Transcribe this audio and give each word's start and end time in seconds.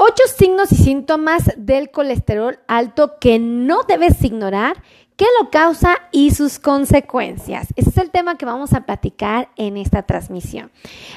Ocho 0.00 0.22
signos 0.36 0.70
y 0.70 0.76
síntomas 0.76 1.50
del 1.56 1.90
colesterol 1.90 2.60
alto 2.68 3.18
que 3.20 3.40
no 3.40 3.82
debes 3.82 4.22
ignorar 4.22 4.76
qué 5.16 5.26
lo 5.40 5.50
causa 5.50 5.96
y 6.12 6.30
sus 6.30 6.60
consecuencias. 6.60 7.66
Ese 7.74 7.90
es 7.90 7.98
el 7.98 8.12
tema 8.12 8.38
que 8.38 8.46
vamos 8.46 8.74
a 8.74 8.82
platicar 8.82 9.48
en 9.56 9.76
esta 9.76 10.02
transmisión. 10.02 10.70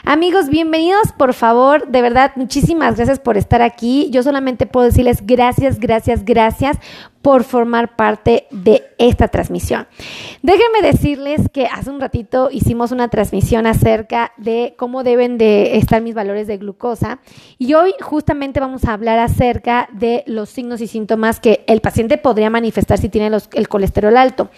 Amigos, 0.03 0.49
bienvenidos, 0.49 1.11
por 1.15 1.35
favor, 1.35 1.89
de 1.89 2.01
verdad, 2.01 2.31
muchísimas 2.35 2.95
gracias 2.95 3.19
por 3.19 3.37
estar 3.37 3.61
aquí. 3.61 4.09
Yo 4.09 4.23
solamente 4.23 4.65
puedo 4.65 4.87
decirles 4.87 5.27
gracias, 5.27 5.79
gracias, 5.79 6.25
gracias 6.25 6.79
por 7.21 7.43
formar 7.43 7.95
parte 7.95 8.47
de 8.51 8.83
esta 8.97 9.27
transmisión. 9.27 9.87
Déjenme 10.41 10.81
decirles 10.81 11.41
que 11.51 11.67
hace 11.67 11.89
un 11.89 11.99
ratito 11.99 12.49
hicimos 12.51 12.91
una 12.91 13.09
transmisión 13.09 13.67
acerca 13.67 14.33
de 14.37 14.73
cómo 14.77 15.03
deben 15.03 15.37
de 15.37 15.77
estar 15.77 16.01
mis 16.01 16.15
valores 16.15 16.47
de 16.47 16.57
glucosa 16.57 17.19
y 17.57 17.73
hoy 17.73 17.93
justamente 18.01 18.59
vamos 18.59 18.85
a 18.85 18.93
hablar 18.93 19.19
acerca 19.19 19.87
de 19.91 20.23
los 20.25 20.49
signos 20.49 20.81
y 20.81 20.87
síntomas 20.87 21.39
que 21.39 21.63
el 21.67 21.81
paciente 21.81 22.17
podría 22.17 22.49
manifestar 22.49 22.97
si 22.97 23.09
tiene 23.09 23.35
el 23.53 23.67
colesterol 23.69 24.17
alto. 24.17 24.49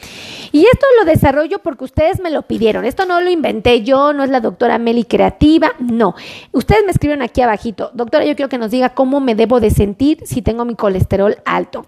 Y 0.52 0.66
esto 0.66 0.86
lo 1.00 1.06
desarrollo 1.06 1.60
porque 1.60 1.86
ustedes 1.86 2.22
me 2.22 2.30
lo 2.30 2.44
pidieron. 2.44 2.86
Esto 2.86 3.06
no 3.06 3.20
lo 3.22 3.30
inventé 3.30 3.84
yo, 3.84 4.14
no 4.14 4.24
es 4.24 4.30
la 4.30 4.40
doctora 4.40 4.78
Meli 4.78 5.04
Creativa, 5.04 5.74
no. 5.80 6.16
Ustedes 6.52 6.84
me 6.86 6.92
escriben 6.92 7.22
aquí 7.22 7.42
abajito, 7.42 7.92
doctora, 7.94 8.26
yo 8.26 8.36
quiero 8.36 8.50
que 8.50 8.58
nos 8.58 8.72
diga 8.72 8.90
cómo 8.90 9.20
me 9.20 9.36
debo 9.36 9.60
de 9.60 9.70
sentir 9.70 10.20
si 10.26 10.42
tengo 10.42 10.66
mi 10.66 10.76
colesterol 10.76 11.38
alto. 11.46 11.86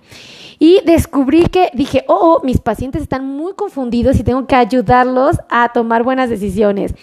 Y 0.60 0.82
descubrí 0.86 1.46
que 1.48 1.70
dije, 1.74 2.06
oh, 2.08 2.40
oh, 2.40 2.46
mis 2.46 2.60
pacientes 2.60 3.02
están 3.02 3.26
muy 3.26 3.54
confundidos 3.54 4.20
y 4.20 4.24
tengo 4.24 4.48
que 4.48 4.56
ayudarlos 4.56 5.38
a 5.50 5.72
tomar 5.74 6.04
buenas 6.04 6.30
decisiones. 6.30 6.94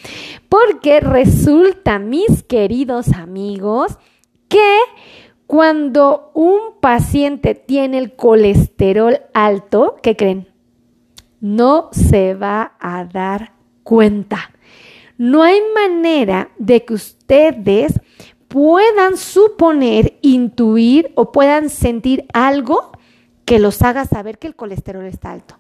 Porque 0.48 1.01
resulta, 1.01 1.98
mis 1.98 2.43
queridos 2.43 3.12
amigos, 3.12 3.98
que 4.48 4.79
cuando 5.46 6.30
un 6.35 6.79
paciente 6.80 7.54
tiene 7.54 7.99
el 7.99 8.16
colesterol 8.16 9.21
alto, 9.35 9.96
¿qué 10.02 10.16
creen? 10.16 10.48
No 11.41 11.88
se 11.93 12.35
va 12.35 12.73
a 12.80 13.04
dar 13.04 13.52
cuenta. 13.82 14.51
No 15.19 15.43
hay 15.43 15.60
manera 15.74 16.51
de 16.59 16.85
que 16.85 16.95
ustedes 16.95 18.01
puedan 18.48 19.16
suponer, 19.16 20.19
intuir 20.23 21.13
o 21.15 21.32
puedan 21.32 21.71
sentir 21.71 22.26
algo 22.32 22.91
que 23.45 23.59
los 23.59 23.82
haga 23.82 24.04
saber 24.04 24.38
que 24.38 24.46
el 24.46 24.54
colesterol 24.54 25.04
está 25.07 25.32
alto. 25.32 25.57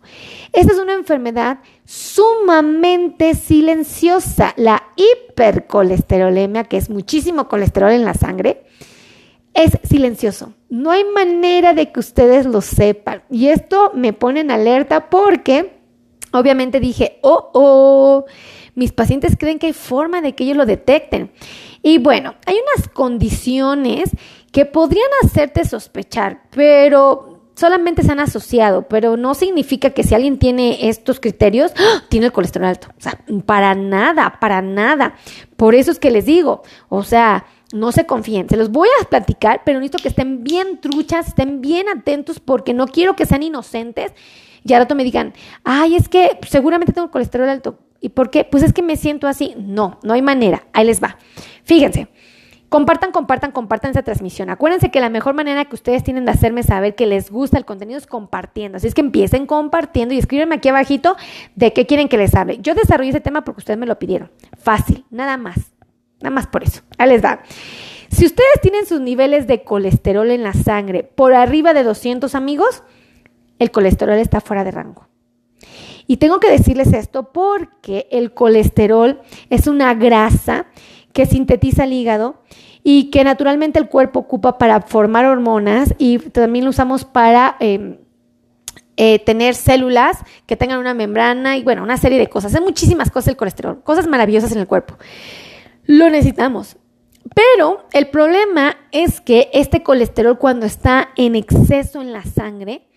Esta 0.52 0.72
es 0.72 0.78
una 0.78 0.94
enfermedad 0.94 1.58
sumamente 1.84 3.34
silenciosa. 3.34 4.54
La 4.56 4.82
hipercolesterolemia, 4.96 6.64
que 6.64 6.76
es 6.76 6.90
muchísimo 6.90 7.48
colesterol 7.48 7.90
en 7.90 8.04
la 8.04 8.14
sangre, 8.14 8.64
es 9.54 9.78
silencioso. 9.82 10.54
No 10.68 10.90
hay 10.90 11.04
manera 11.04 11.74
de 11.74 11.92
que 11.92 12.00
ustedes 12.00 12.46
lo 12.46 12.60
sepan. 12.60 13.22
Y 13.30 13.48
esto 13.48 13.92
me 13.94 14.12
pone 14.12 14.40
en 14.40 14.50
alerta 14.50 15.10
porque 15.10 15.80
obviamente 16.32 16.80
dije, 16.80 17.18
oh, 17.22 17.50
oh, 17.52 18.24
mis 18.74 18.92
pacientes 18.92 19.36
creen 19.38 19.58
que 19.58 19.66
hay 19.66 19.72
forma 19.72 20.20
de 20.20 20.34
que 20.34 20.44
ellos 20.44 20.56
lo 20.56 20.66
detecten. 20.66 21.32
Y 21.82 21.98
bueno, 21.98 22.36
hay 22.46 22.56
unas 22.56 22.88
condiciones 22.88 24.10
que 24.52 24.66
podrían 24.66 25.08
hacerte 25.24 25.64
sospechar, 25.64 26.44
pero 26.50 27.31
solamente 27.54 28.02
se 28.02 28.12
han 28.12 28.20
asociado, 28.20 28.88
pero 28.88 29.16
no 29.16 29.34
significa 29.34 29.90
que 29.90 30.02
si 30.02 30.14
alguien 30.14 30.38
tiene 30.38 30.88
estos 30.88 31.20
criterios, 31.20 31.72
¡ah! 31.76 32.04
tiene 32.08 32.26
el 32.26 32.32
colesterol 32.32 32.68
alto. 32.68 32.88
O 32.98 33.00
sea, 33.00 33.18
para 33.46 33.74
nada, 33.74 34.38
para 34.40 34.62
nada. 34.62 35.14
Por 35.56 35.74
eso 35.74 35.90
es 35.90 35.98
que 35.98 36.10
les 36.10 36.26
digo, 36.26 36.62
o 36.88 37.02
sea, 37.02 37.46
no 37.72 37.92
se 37.92 38.06
confíen. 38.06 38.48
Se 38.48 38.56
los 38.56 38.70
voy 38.70 38.88
a 39.00 39.04
platicar, 39.04 39.62
pero 39.64 39.78
necesito 39.78 40.02
que 40.02 40.08
estén 40.08 40.44
bien 40.44 40.80
truchas, 40.80 41.28
estén 41.28 41.60
bien 41.60 41.88
atentos 41.88 42.40
porque 42.40 42.74
no 42.74 42.86
quiero 42.86 43.16
que 43.16 43.26
sean 43.26 43.42
inocentes 43.42 44.12
y 44.64 44.72
al 44.72 44.80
rato 44.80 44.94
me 44.94 45.04
digan, 45.04 45.34
ay, 45.64 45.96
es 45.96 46.08
que 46.08 46.38
seguramente 46.48 46.92
tengo 46.92 47.10
colesterol 47.10 47.48
alto. 47.48 47.78
¿Y 48.00 48.10
por 48.10 48.30
qué? 48.30 48.44
Pues 48.44 48.62
es 48.62 48.72
que 48.72 48.82
me 48.82 48.96
siento 48.96 49.26
así. 49.28 49.54
No, 49.56 49.98
no 50.02 50.12
hay 50.12 50.22
manera. 50.22 50.64
Ahí 50.72 50.86
les 50.86 51.02
va. 51.02 51.18
Fíjense. 51.64 52.08
Compartan, 52.72 53.12
compartan, 53.12 53.52
compartan 53.52 53.90
esa 53.90 54.02
transmisión. 54.02 54.48
Acuérdense 54.48 54.90
que 54.90 54.98
la 54.98 55.10
mejor 55.10 55.34
manera 55.34 55.66
que 55.66 55.74
ustedes 55.74 56.02
tienen 56.02 56.24
de 56.24 56.30
hacerme 56.30 56.62
saber 56.62 56.94
que 56.94 57.04
les 57.04 57.30
gusta 57.30 57.58
el 57.58 57.66
contenido 57.66 57.98
es 57.98 58.06
compartiendo. 58.06 58.78
Así 58.78 58.86
es 58.86 58.94
que 58.94 59.02
empiecen 59.02 59.44
compartiendo 59.44 60.14
y 60.14 60.18
escríbanme 60.18 60.54
aquí 60.54 60.70
abajito 60.70 61.14
de 61.54 61.74
qué 61.74 61.84
quieren 61.84 62.08
que 62.08 62.16
les 62.16 62.34
hable. 62.34 62.60
Yo 62.62 62.74
desarrollé 62.74 63.10
ese 63.10 63.20
tema 63.20 63.44
porque 63.44 63.58
ustedes 63.58 63.78
me 63.78 63.84
lo 63.84 63.98
pidieron. 63.98 64.30
Fácil, 64.56 65.04
nada 65.10 65.36
más. 65.36 65.58
Nada 66.22 66.34
más 66.34 66.46
por 66.46 66.62
eso. 66.62 66.80
Ahí 66.96 67.10
les 67.10 67.22
va. 67.22 67.42
Si 68.08 68.24
ustedes 68.24 68.62
tienen 68.62 68.86
sus 68.86 69.02
niveles 69.02 69.46
de 69.46 69.64
colesterol 69.64 70.30
en 70.30 70.42
la 70.42 70.54
sangre 70.54 71.02
por 71.02 71.34
arriba 71.34 71.74
de 71.74 71.82
200 71.82 72.34
amigos, 72.34 72.84
el 73.58 73.70
colesterol 73.70 74.16
está 74.16 74.40
fuera 74.40 74.64
de 74.64 74.70
rango. 74.70 75.08
Y 76.06 76.16
tengo 76.16 76.40
que 76.40 76.50
decirles 76.50 76.94
esto 76.94 77.34
porque 77.34 78.08
el 78.10 78.32
colesterol 78.32 79.20
es 79.50 79.66
una 79.66 79.92
grasa 79.92 80.68
que 81.12 81.26
sintetiza 81.26 81.84
el 81.84 81.92
hígado 81.92 82.41
y 82.84 83.10
que 83.10 83.24
naturalmente 83.24 83.78
el 83.78 83.88
cuerpo 83.88 84.20
ocupa 84.20 84.58
para 84.58 84.80
formar 84.82 85.24
hormonas 85.24 85.94
y 85.98 86.18
también 86.18 86.64
lo 86.64 86.70
usamos 86.70 87.04
para 87.04 87.56
em, 87.60 87.98
eh, 88.96 89.20
tener 89.20 89.54
células 89.54 90.18
que 90.46 90.56
tengan 90.56 90.78
una 90.78 90.94
membrana 90.94 91.56
y 91.56 91.62
bueno, 91.62 91.82
una 91.82 91.96
serie 91.96 92.18
de 92.18 92.28
cosas. 92.28 92.54
Hay 92.54 92.60
muchísimas 92.60 93.10
cosas 93.10 93.28
el 93.28 93.36
colesterol, 93.36 93.82
cosas 93.82 94.06
maravillosas 94.06 94.52
en 94.52 94.58
el 94.58 94.66
cuerpo. 94.66 94.96
Lo 95.86 96.10
necesitamos. 96.10 96.76
Pero 97.34 97.86
el 97.92 98.08
problema 98.08 98.76
es 98.90 99.20
que 99.20 99.48
este 99.52 99.82
colesterol 99.82 100.38
cuando 100.38 100.66
está 100.66 101.10
en 101.16 101.36
exceso 101.36 102.00
en 102.02 102.12
la 102.12 102.24
sangre, 102.24 102.88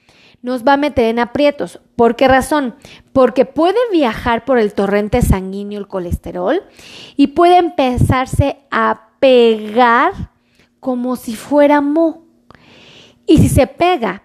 nos 0.46 0.64
va 0.64 0.74
a 0.74 0.78
meter 0.78 1.06
en 1.06 1.18
aprietos. 1.18 1.80
¿Por 1.96 2.16
qué 2.16 2.28
razón? 2.28 2.76
Porque 3.14 3.46
puede 3.46 3.80
viajar 3.92 4.46
por 4.46 4.60
el 4.60 4.76
torrente 4.76 5.24
sanguíneo 5.24 5.80
el 5.80 5.88
colesterol 5.88 6.62
y 7.18 7.28
puede 7.28 7.58
empezarse 7.58 8.58
a 8.70 9.10
pegar 9.20 10.14
como 10.80 11.16
si 11.16 11.36
fuera 11.36 11.82
mo. 11.82 12.28
Y 13.26 13.40
si 13.40 13.50
se 13.50 13.66
pega 13.66 14.22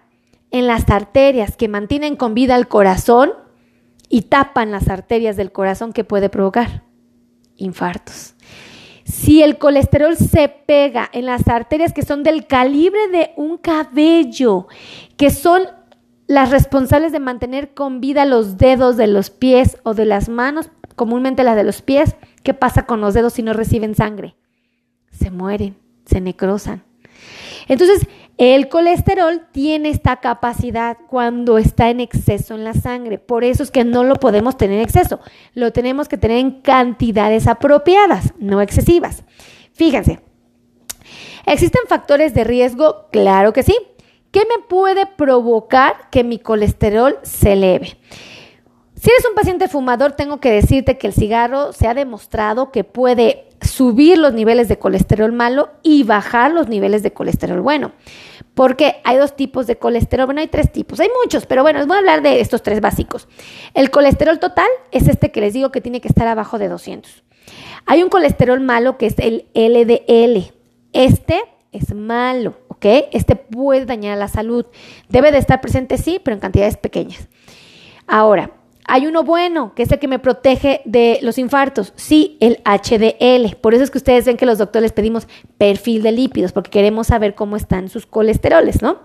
en 0.51 0.67
las 0.67 0.87
arterias 0.91 1.57
que 1.57 1.67
mantienen 1.67 2.15
con 2.15 2.35
vida 2.35 2.53
al 2.53 2.67
corazón 2.67 3.31
y 4.07 4.21
tapan 4.21 4.69
las 4.69 4.89
arterias 4.89 5.37
del 5.37 5.51
corazón, 5.51 5.91
¿qué 5.91 6.03
puede 6.03 6.29
provocar? 6.29 6.83
Infartos. 7.55 8.35
Si 9.05 9.41
el 9.41 9.57
colesterol 9.57 10.15
se 10.15 10.49
pega 10.49 11.09
en 11.13 11.25
las 11.25 11.47
arterias 11.47 11.93
que 11.93 12.03
son 12.03 12.21
del 12.21 12.45
calibre 12.45 13.07
de 13.07 13.31
un 13.37 13.57
cabello, 13.57 14.67
que 15.17 15.31
son 15.31 15.63
las 16.31 16.49
responsables 16.49 17.11
de 17.11 17.19
mantener 17.19 17.73
con 17.73 17.99
vida 17.99 18.23
los 18.23 18.57
dedos 18.57 18.95
de 18.95 19.07
los 19.07 19.29
pies 19.29 19.77
o 19.83 19.93
de 19.93 20.05
las 20.05 20.29
manos, 20.29 20.69
comúnmente 20.95 21.43
las 21.43 21.57
de 21.57 21.65
los 21.65 21.81
pies, 21.81 22.15
¿qué 22.41 22.53
pasa 22.53 22.85
con 22.85 23.01
los 23.01 23.13
dedos 23.13 23.33
si 23.33 23.43
no 23.43 23.51
reciben 23.51 23.95
sangre? 23.95 24.37
Se 25.11 25.29
mueren, 25.29 25.75
se 26.05 26.21
necrosan. 26.21 26.85
Entonces, 27.67 28.07
el 28.37 28.69
colesterol 28.69 29.41
tiene 29.51 29.89
esta 29.89 30.21
capacidad 30.21 30.97
cuando 31.09 31.57
está 31.57 31.89
en 31.89 31.99
exceso 31.99 32.55
en 32.55 32.63
la 32.63 32.75
sangre. 32.75 33.17
Por 33.17 33.43
eso 33.43 33.61
es 33.61 33.69
que 33.69 33.83
no 33.83 34.05
lo 34.05 34.15
podemos 34.15 34.55
tener 34.55 34.77
en 34.77 34.85
exceso. 34.85 35.19
Lo 35.53 35.73
tenemos 35.73 36.07
que 36.07 36.17
tener 36.17 36.37
en 36.37 36.61
cantidades 36.61 37.45
apropiadas, 37.45 38.33
no 38.39 38.61
excesivas. 38.61 39.25
Fíjense, 39.73 40.21
¿existen 41.45 41.81
factores 41.89 42.33
de 42.33 42.45
riesgo? 42.45 43.09
Claro 43.11 43.51
que 43.51 43.63
sí. 43.63 43.75
¿Qué 44.31 44.41
me 44.41 44.63
puede 44.63 45.05
provocar 45.05 46.09
que 46.09 46.23
mi 46.23 46.39
colesterol 46.39 47.19
se 47.21 47.53
eleve? 47.53 47.97
Si 48.95 49.09
eres 49.09 49.25
un 49.27 49.35
paciente 49.35 49.67
fumador, 49.67 50.13
tengo 50.13 50.39
que 50.39 50.51
decirte 50.51 50.97
que 50.97 51.07
el 51.07 51.13
cigarro 51.13 51.73
se 51.73 51.87
ha 51.87 51.93
demostrado 51.93 52.71
que 52.71 52.83
puede 52.83 53.49
subir 53.61 54.17
los 54.17 54.33
niveles 54.33 54.67
de 54.67 54.79
colesterol 54.79 55.31
malo 55.31 55.69
y 55.83 56.03
bajar 56.03 56.51
los 56.51 56.69
niveles 56.69 57.03
de 57.03 57.11
colesterol 57.11 57.61
bueno. 57.61 57.91
Porque 58.53 59.01
hay 59.03 59.17
dos 59.17 59.35
tipos 59.35 59.67
de 59.67 59.77
colesterol, 59.77 60.27
bueno, 60.27 60.41
hay 60.41 60.47
tres 60.47 60.71
tipos, 60.71 60.99
hay 60.99 61.09
muchos, 61.23 61.45
pero 61.45 61.63
bueno, 61.63 61.79
les 61.79 61.87
voy 61.87 61.95
a 61.95 61.99
hablar 61.99 62.21
de 62.21 62.41
estos 62.41 62.63
tres 62.63 62.79
básicos. 62.79 63.27
El 63.73 63.91
colesterol 63.91 64.39
total 64.39 64.67
es 64.91 65.07
este 65.07 65.31
que 65.31 65.41
les 65.41 65.53
digo 65.53 65.71
que 65.71 65.81
tiene 65.81 65.99
que 65.99 66.07
estar 66.07 66.27
abajo 66.27 66.57
de 66.57 66.69
200. 66.69 67.23
Hay 67.85 68.03
un 68.03 68.09
colesterol 68.09 68.59
malo 68.59 68.97
que 68.97 69.07
es 69.07 69.15
el 69.17 69.47
LDL. 69.55 70.53
Este 70.93 71.41
es 71.71 71.93
malo, 71.95 72.55
¿ok? 72.81 73.09
Este 73.11 73.35
puede 73.35 73.85
dañar 73.85 74.17
la 74.17 74.27
salud. 74.27 74.65
Debe 75.09 75.31
de 75.31 75.37
estar 75.37 75.61
presente, 75.61 75.97
sí, 75.97 76.19
pero 76.23 76.35
en 76.35 76.41
cantidades 76.41 76.77
pequeñas. 76.77 77.27
Ahora, 78.07 78.51
hay 78.87 79.05
uno 79.05 79.23
bueno, 79.23 79.73
que 79.75 79.83
es 79.83 79.91
el 79.91 79.99
que 79.99 80.07
me 80.07 80.19
protege 80.19 80.81
de 80.85 81.19
los 81.21 81.37
infartos. 81.37 81.93
Sí, 81.95 82.37
el 82.39 82.61
HDL. 82.65 83.55
Por 83.61 83.75
eso 83.75 83.83
es 83.83 83.91
que 83.91 83.99
ustedes 83.99 84.25
ven 84.25 84.37
que 84.37 84.47
los 84.47 84.57
doctores 84.57 84.91
pedimos 84.91 85.27
perfil 85.57 86.01
de 86.01 86.11
lípidos, 86.11 86.51
porque 86.51 86.71
queremos 86.71 87.07
saber 87.07 87.35
cómo 87.35 87.55
están 87.55 87.87
sus 87.87 88.05
colesteroles, 88.07 88.81
¿no? 88.81 88.99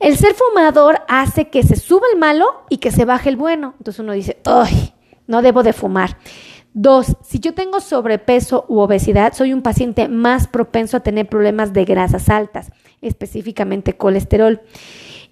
El 0.00 0.16
ser 0.16 0.34
fumador 0.34 1.02
hace 1.08 1.48
que 1.48 1.62
se 1.62 1.76
suba 1.76 2.06
el 2.12 2.18
malo 2.18 2.46
y 2.68 2.78
que 2.78 2.90
se 2.90 3.04
baje 3.04 3.28
el 3.28 3.36
bueno. 3.36 3.74
Entonces 3.78 4.00
uno 4.00 4.12
dice, 4.12 4.38
¡ay! 4.44 4.94
No 5.26 5.42
debo 5.42 5.62
de 5.62 5.72
fumar. 5.72 6.16
Dos, 6.72 7.16
si 7.22 7.40
yo 7.40 7.52
tengo 7.52 7.80
sobrepeso 7.80 8.64
u 8.68 8.78
obesidad, 8.78 9.32
soy 9.32 9.52
un 9.52 9.62
paciente 9.62 10.08
más 10.08 10.46
propenso 10.46 10.96
a 10.96 11.00
tener 11.00 11.28
problemas 11.28 11.72
de 11.72 11.84
grasas 11.84 12.28
altas, 12.28 12.70
específicamente 13.00 13.96
colesterol. 13.96 14.60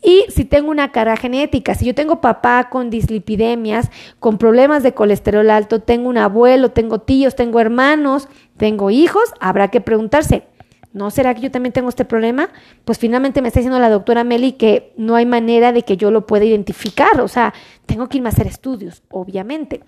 Y 0.03 0.25
si 0.31 0.45
tengo 0.45 0.71
una 0.71 0.91
carga 0.91 1.17
genética, 1.17 1.75
si 1.75 1.85
yo 1.85 1.95
tengo 1.95 2.21
papá 2.21 2.69
con 2.71 2.91
dislipidemias, 2.91 3.91
con 4.19 4.39
problemas 4.39 4.83
de 4.83 4.95
colesterol 4.95 5.49
alto, 5.51 5.81
tengo 5.81 6.09
un 6.09 6.19
abuelo, 6.19 6.71
tengo 6.71 7.01
tíos, 7.01 7.37
tengo 7.37 7.61
hermanos, 7.61 8.29
tengo 8.57 8.91
hijos, 8.91 9.33
habrá 9.41 9.69
que 9.69 9.81
preguntarse, 9.81 10.45
¿no 10.93 11.11
será 11.11 11.35
que 11.35 11.41
yo 11.41 11.51
también 11.53 11.73
tengo 11.73 11.89
este 11.89 12.05
problema? 12.05 12.49
Pues 12.85 12.99
finalmente 12.99 13.43
me 13.43 13.49
está 13.49 13.61
diciendo 13.61 13.79
la 13.79 13.91
doctora 13.91 14.25
Meli 14.25 14.53
que 14.53 14.93
no 14.97 15.15
hay 15.15 15.27
manera 15.27 15.73
de 15.73 15.83
que 15.83 15.97
yo 15.97 16.11
lo 16.11 16.27
pueda 16.27 16.45
identificar, 16.45 17.21
o 17.21 17.29
sea, 17.29 17.55
tengo 17.87 18.09
que 18.09 18.19
irme 18.19 18.29
a 18.29 18.33
hacer 18.33 18.49
estudios, 18.49 19.03
obviamente. 19.11 19.83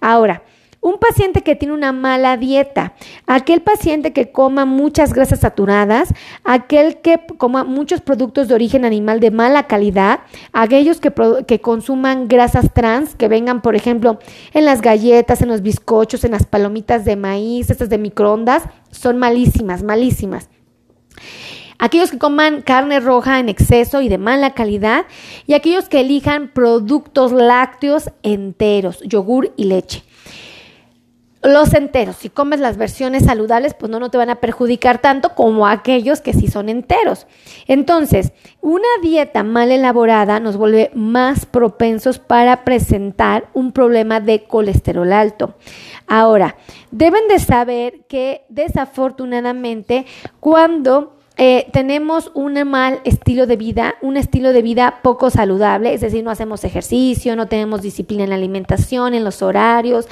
Ahora, 0.00 0.42
un 0.82 0.98
paciente 0.98 1.42
que 1.42 1.54
tiene 1.54 1.72
una 1.72 1.92
mala 1.92 2.36
dieta, 2.36 2.94
aquel 3.28 3.62
paciente 3.62 4.12
que 4.12 4.32
coma 4.32 4.64
muchas 4.64 5.14
grasas 5.14 5.38
saturadas, 5.38 6.12
aquel 6.42 7.00
que 7.00 7.20
coma 7.38 7.62
muchos 7.62 8.00
productos 8.00 8.48
de 8.48 8.54
origen 8.54 8.84
animal 8.84 9.20
de 9.20 9.30
mala 9.30 9.68
calidad, 9.68 10.20
aquellos 10.52 11.00
que, 11.00 11.60
consuman 11.60 12.26
grasas 12.26 12.74
trans, 12.74 13.14
que 13.14 13.28
vengan, 13.28 13.62
por 13.62 13.76
ejemplo, 13.76 14.18
en 14.52 14.64
las 14.64 14.82
galletas, 14.82 15.40
en 15.40 15.48
los 15.48 15.62
bizcochos, 15.62 16.24
en 16.24 16.32
las 16.32 16.46
palomitas 16.46 17.04
de 17.04 17.14
maíz, 17.14 17.70
estas 17.70 17.88
de 17.88 17.98
microondas, 17.98 18.64
son 18.90 19.18
malísimas, 19.18 19.84
malísimas 19.84 20.50
aquellos 21.78 22.12
que 22.12 22.18
coman 22.18 22.62
carne 22.62 23.00
roja 23.00 23.40
en 23.40 23.48
exceso 23.48 24.02
y 24.02 24.08
de 24.08 24.16
mala 24.16 24.54
calidad 24.54 25.04
y 25.48 25.54
aquellos 25.54 25.88
que 25.88 26.00
elijan 26.00 26.48
productos 26.48 27.32
lácteos 27.32 28.10
enteros, 28.22 29.00
yogur 29.02 29.52
y 29.56 29.64
leche. 29.64 30.04
Los 31.42 31.74
enteros, 31.74 32.14
si 32.16 32.30
comes 32.30 32.60
las 32.60 32.76
versiones 32.76 33.24
saludables, 33.24 33.74
pues 33.74 33.90
no, 33.90 33.98
no 33.98 34.10
te 34.10 34.16
van 34.18 34.30
a 34.30 34.36
perjudicar 34.36 34.98
tanto 34.98 35.34
como 35.34 35.66
aquellos 35.66 36.20
que 36.20 36.34
sí 36.34 36.46
son 36.46 36.68
enteros. 36.68 37.26
Entonces, 37.66 38.32
una 38.60 38.86
dieta 39.02 39.42
mal 39.42 39.72
elaborada 39.72 40.38
nos 40.38 40.56
vuelve 40.56 40.92
más 40.94 41.44
propensos 41.44 42.20
para 42.20 42.62
presentar 42.62 43.48
un 43.54 43.72
problema 43.72 44.20
de 44.20 44.44
colesterol 44.44 45.12
alto. 45.12 45.56
Ahora, 46.06 46.56
deben 46.92 47.26
de 47.26 47.40
saber 47.40 48.04
que 48.06 48.44
desafortunadamente 48.48 50.06
cuando 50.38 51.16
eh, 51.44 51.68
tenemos 51.72 52.30
un 52.34 52.52
mal 52.68 53.00
estilo 53.02 53.48
de 53.48 53.56
vida, 53.56 53.96
un 54.00 54.16
estilo 54.16 54.52
de 54.52 54.62
vida 54.62 55.00
poco 55.02 55.28
saludable, 55.28 55.92
es 55.92 56.00
decir, 56.00 56.22
no 56.22 56.30
hacemos 56.30 56.62
ejercicio, 56.62 57.34
no 57.34 57.48
tenemos 57.48 57.82
disciplina 57.82 58.22
en 58.22 58.30
la 58.30 58.36
alimentación, 58.36 59.12
en 59.12 59.24
los 59.24 59.42
horarios. 59.42 60.06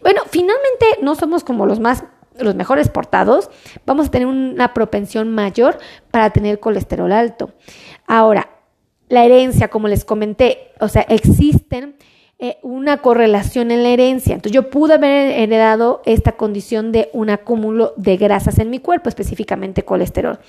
Bueno, 0.00 0.22
finalmente 0.28 0.86
no 1.00 1.14
somos 1.14 1.44
como 1.44 1.66
los 1.66 1.78
más 1.78 2.02
los 2.36 2.56
mejores 2.56 2.88
portados, 2.88 3.48
vamos 3.86 4.08
a 4.08 4.10
tener 4.10 4.26
una 4.26 4.74
propensión 4.74 5.32
mayor 5.32 5.78
para 6.10 6.30
tener 6.30 6.58
colesterol 6.58 7.12
alto. 7.12 7.52
Ahora, 8.08 8.50
la 9.08 9.24
herencia, 9.24 9.68
como 9.68 9.86
les 9.86 10.04
comenté, 10.04 10.72
o 10.80 10.88
sea, 10.88 11.02
existen 11.02 11.94
eh, 12.44 12.58
una 12.62 12.96
correlación 12.96 13.70
en 13.70 13.84
la 13.84 13.90
herencia. 13.90 14.34
Entonces 14.34 14.52
yo 14.52 14.68
pude 14.68 14.94
haber 14.94 15.30
heredado 15.38 16.02
esta 16.06 16.32
condición 16.32 16.90
de 16.90 17.08
un 17.12 17.30
acúmulo 17.30 17.94
de 17.96 18.16
grasas 18.16 18.58
en 18.58 18.68
mi 18.68 18.80
cuerpo, 18.80 19.08
específicamente 19.08 19.84
colesterol. 19.84 20.40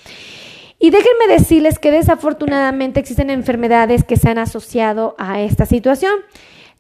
Y 0.79 0.89
déjenme 0.89 1.27
decirles 1.27 1.77
que 1.77 1.91
desafortunadamente 1.91 2.99
existen 2.99 3.29
enfermedades 3.29 4.03
que 4.03 4.15
se 4.15 4.27
han 4.27 4.39
asociado 4.39 5.13
a 5.19 5.41
esta 5.41 5.67
situación. 5.67 6.13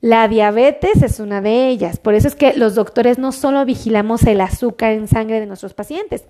La 0.01 0.27
diabetes 0.27 1.03
es 1.03 1.19
una 1.19 1.41
de 1.41 1.67
ellas. 1.67 1.99
Por 1.99 2.15
eso 2.15 2.27
es 2.27 2.33
que 2.33 2.55
los 2.55 2.73
doctores 2.73 3.19
no 3.19 3.31
solo 3.31 3.65
vigilamos 3.65 4.23
el 4.23 4.41
azúcar 4.41 4.93
en 4.93 5.07
sangre 5.07 5.39
de 5.39 5.45
nuestros 5.45 5.75
pacientes, 5.75 6.23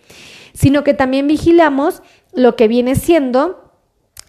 sino 0.53 0.83
que 0.83 0.93
también 0.93 1.25
vigilamos 1.25 2.03
lo 2.33 2.57
que 2.57 2.67
viene 2.67 2.95
siendo 2.95 3.63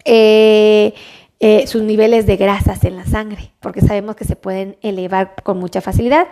eh, 0.05 0.93
eh, 1.41 1.67
sus 1.67 1.81
niveles 1.81 2.25
de 2.25 2.37
grasas 2.37 2.83
en 2.85 2.95
la 2.95 3.05
sangre, 3.05 3.51
porque 3.59 3.81
sabemos 3.81 4.15
que 4.15 4.23
se 4.23 4.37
pueden 4.37 4.77
elevar 4.81 5.35
con 5.43 5.59
mucha 5.59 5.81
facilidad. 5.81 6.27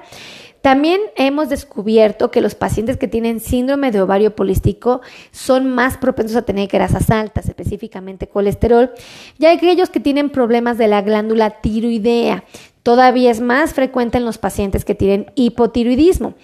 También 0.61 1.01
hemos 1.17 1.49
descubierto 1.49 2.31
que 2.31 2.39
los 2.39 2.55
pacientes 2.55 2.95
que 2.95 3.09
tienen 3.09 3.41
síndrome 3.41 3.91
de 3.91 4.01
ovario 4.01 4.33
polístico 4.33 5.01
son 5.31 5.67
más 5.75 5.97
propensos 5.97 6.37
a 6.37 6.43
tener 6.43 6.69
grasas 6.69 7.09
altas, 7.09 7.49
específicamente 7.49 8.27
colesterol, 8.27 8.91
y 9.37 9.45
aquellos 9.45 9.89
que 9.89 9.99
tienen 9.99 10.29
problemas 10.29 10.77
de 10.77 10.87
la 10.87 11.01
glándula 11.01 11.59
tiroidea. 11.59 12.45
Todavía 12.81 13.29
es 13.29 13.41
más 13.41 13.73
frecuente 13.73 14.19
en 14.19 14.25
los 14.25 14.37
pacientes 14.37 14.85
que 14.85 14.95
tienen 14.95 15.33
hipotiroidismo. 15.35 16.35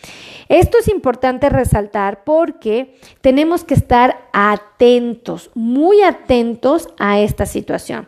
Esto 0.49 0.79
es 0.79 0.89
importante 0.89 1.47
resaltar 1.47 2.25
porque 2.25 2.95
tenemos 3.21 3.63
que 3.63 3.73
estar 3.73 4.27
atentos, 4.33 5.49
muy 5.55 6.01
atentos 6.01 6.89
a 6.97 7.21
esta 7.21 7.45
situación 7.45 8.05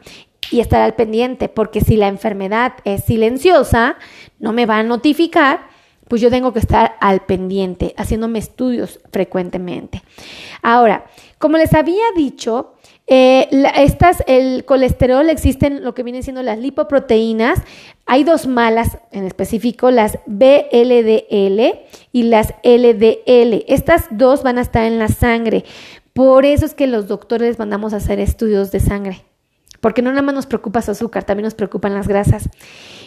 y 0.52 0.60
estar 0.60 0.82
al 0.82 0.94
pendiente, 0.94 1.50
porque 1.50 1.82
si 1.82 1.96
la 1.96 2.10
enfermedad 2.10 2.74
es 2.84 3.06
silenciosa, 3.06 3.98
no 4.40 4.54
me 4.54 4.66
va 4.66 4.80
a 4.80 4.84
notificar, 4.84 5.72
pues 6.08 6.22
yo 6.22 6.30
tengo 6.30 6.52
que 6.52 6.60
estar 6.60 6.96
al 7.00 7.22
pendiente, 7.22 7.94
haciéndome 7.98 8.40
estudios 8.40 9.00
frecuentemente. 9.14 10.04
Ahora, 10.62 11.06
como 11.38 11.58
les 11.58 11.74
había 11.74 12.04
dicho, 12.18 12.74
eh, 13.08 13.48
estas, 13.78 14.22
el 14.28 14.66
colesterol, 14.66 15.30
existen 15.30 15.86
lo 15.86 15.94
que 15.94 16.04
vienen 16.04 16.22
siendo 16.22 16.44
las 16.44 16.60
lipoproteínas. 16.60 17.62
Hay 18.06 18.26
dos 18.26 18.46
malas 18.46 18.98
en 19.12 19.26
específico, 19.26 19.90
las 19.90 20.20
BLDL 20.26 21.80
y 22.12 22.24
las 22.24 22.54
LDL. 22.64 23.64
Estas 23.68 24.06
dos 24.12 24.44
van 24.44 24.58
a 24.58 24.62
estar 24.62 24.84
en 24.84 25.00
la 25.00 25.08
sangre. 25.08 25.64
Por 26.12 26.46
eso 26.46 26.66
es 26.66 26.74
que 26.74 26.88
los 26.88 27.08
doctores 27.08 27.58
mandamos 27.58 27.94
a 27.94 27.98
hacer 27.98 28.20
estudios 28.20 28.72
de 28.74 28.82
sangre 28.82 29.31
porque 29.82 30.02
no 30.02 30.12
nada 30.12 30.22
más 30.22 30.36
nos 30.36 30.46
preocupa 30.46 30.82
su 30.82 30.92
azúcar, 30.92 31.26
también 31.26 31.46
nos 31.46 31.56
preocupan 31.56 31.94
las 31.94 32.08
grasas. 32.08 32.50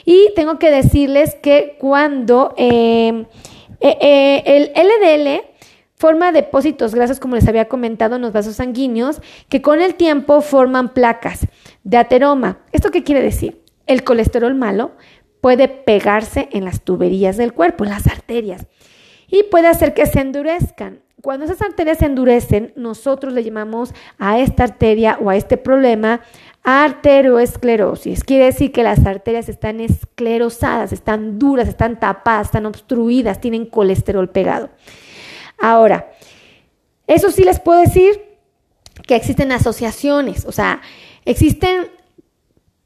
Y 0.05 0.32
tengo 0.37 0.59
que 0.59 0.71
decirles 0.71 1.37
que 1.37 1.76
cuando 1.81 2.53
eh, 2.59 3.26
eh, 3.81 3.99
eh, 4.00 4.73
el 4.75 4.87
LDL 4.87 5.44
forma 5.94 6.32
depósitos 6.32 6.94
grasos, 6.94 7.21
como 7.21 7.37
les 7.37 7.49
había 7.49 7.69
comentado, 7.69 8.17
en 8.17 8.23
los 8.23 8.32
vasos 8.32 8.56
sanguíneos, 8.56 9.23
que 9.49 9.62
con 9.62 9.81
el 9.81 9.94
tiempo 9.94 10.41
forman 10.41 10.93
placas 10.93 11.47
de 11.85 11.97
ateroma. 11.97 12.59
¿Esto 12.73 12.91
qué 12.91 13.05
quiere 13.05 13.23
decir? 13.23 13.62
El 13.87 14.05
colesterol 14.05 14.55
malo 14.55 14.93
puede 15.41 15.69
pegarse 15.69 16.49
en 16.53 16.65
las 16.65 16.82
tuberías 16.82 17.37
del 17.37 17.53
cuerpo, 17.53 17.85
en 17.85 17.91
las 17.91 18.06
arterias, 18.06 18.67
y 19.29 19.44
puede 19.44 19.69
hacer 19.69 19.94
que 19.94 20.06
se 20.06 20.20
endurezcan. 20.20 21.00
Cuando 21.23 21.47
esas 21.47 21.62
arterias 21.62 21.99
se 21.99 22.06
endurecen, 22.06 22.73
nosotros 22.77 23.32
le 23.32 23.44
llamamos 23.44 23.94
a 24.19 24.39
esta 24.39 24.65
arteria 24.65 25.19
o 25.22 25.31
a 25.31 25.37
este 25.37 25.56
problema 25.56 26.20
Arteroesclerosis 26.65 28.25
quiere 28.25 28.47
decir 28.47 28.73
que 28.73 28.83
las 28.83 29.05
arterias 29.05 29.51
están 29.51 29.81
esclerosadas, 29.81 30.93
están 30.93 31.39
duras, 31.39 31.69
están 31.69 32.01
tapadas, 32.01 32.47
están 32.47 32.65
obstruidas, 32.65 33.41
tienen 33.41 33.67
colesterol 33.67 34.31
pegado. 34.31 34.71
Ahora, 35.61 36.11
eso 37.06 37.31
sí 37.31 37.44
les 37.44 37.61
puedo 37.61 37.81
decir 37.81 38.39
que 39.06 39.15
existen 39.15 39.53
asociaciones, 39.53 40.47
o 40.47 40.53
sea, 40.53 40.81
existen 41.27 41.89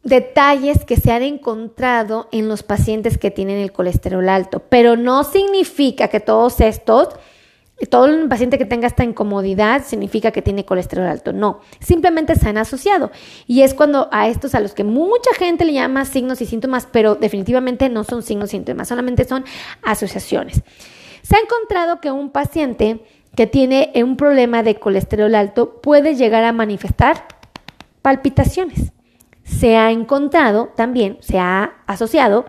detalles 0.03 0.85
que 0.85 0.97
se 0.97 1.13
han 1.13 1.23
encontrado 1.23 2.29
en 2.33 2.49
los 2.49 2.65
pacientes 2.65 3.17
que 3.17 3.31
tienen 3.31 3.59
el 3.59 3.71
colesterol 3.71 4.29
alto, 4.29 4.61
pero 4.69 4.97
no 4.97 5.23
significa 5.23 6.09
que 6.09 6.19
todos 6.19 6.61
estos 6.61 7.11
todo 7.87 8.07
un 8.07 8.29
paciente 8.29 8.59
que 8.59 8.65
tenga 8.65 8.89
esta 8.89 9.05
incomodidad 9.05 9.85
significa 9.85 10.33
que 10.33 10.43
tiene 10.43 10.65
colesterol 10.65 11.07
alto. 11.07 11.33
No, 11.33 11.61
simplemente 11.79 12.35
se 12.35 12.49
han 12.49 12.59
asociado. 12.59 13.13
Y 13.47 13.63
es 13.63 13.73
cuando 13.75 14.09
a 14.11 14.29
estos 14.29 14.55
a 14.55 14.61
los 14.61 14.75
que 14.75 14.85
mucha 14.85 15.33
gente 15.35 15.65
le 15.65 15.75
llama 15.75 16.05
signos 16.05 16.41
y 16.41 16.47
síntomas, 16.47 16.89
pero 16.91 17.15
definitivamente 17.15 17.89
no 17.89 18.03
son 18.03 18.23
signos 18.23 18.51
y 18.51 18.57
síntomas, 18.57 18.89
solamente 18.89 19.25
son 19.25 19.45
asociaciones. 19.83 20.63
Se 21.23 21.37
ha 21.37 21.41
encontrado 21.41 22.01
que 22.01 22.11
un 22.11 22.31
paciente 22.31 23.05
que 23.37 23.47
tiene 23.47 23.93
un 23.95 24.17
problema 24.17 24.65
de 24.65 24.77
colesterol 24.77 25.35
alto 25.35 25.81
puede 25.81 26.17
llegar 26.17 26.43
a 26.43 26.53
manifestar 26.53 27.27
palpitaciones. 28.03 28.93
Se 29.45 29.77
ha 29.77 29.93
encontrado 29.93 30.73
también, 30.75 31.19
se 31.21 31.39
ha 31.39 31.77
asociado, 31.87 32.47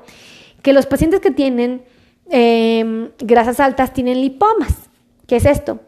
que 0.63 0.73
los 0.73 0.87
pacientes 0.87 1.19
que 1.19 1.31
tienen 1.31 1.83
em, 2.29 3.11
grasas 3.19 3.59
altas 3.59 3.93
tienen 3.93 4.21
lipomas. 4.21 4.88
¿Qué 5.29 5.35
es 5.35 5.45
esto? 5.45 5.79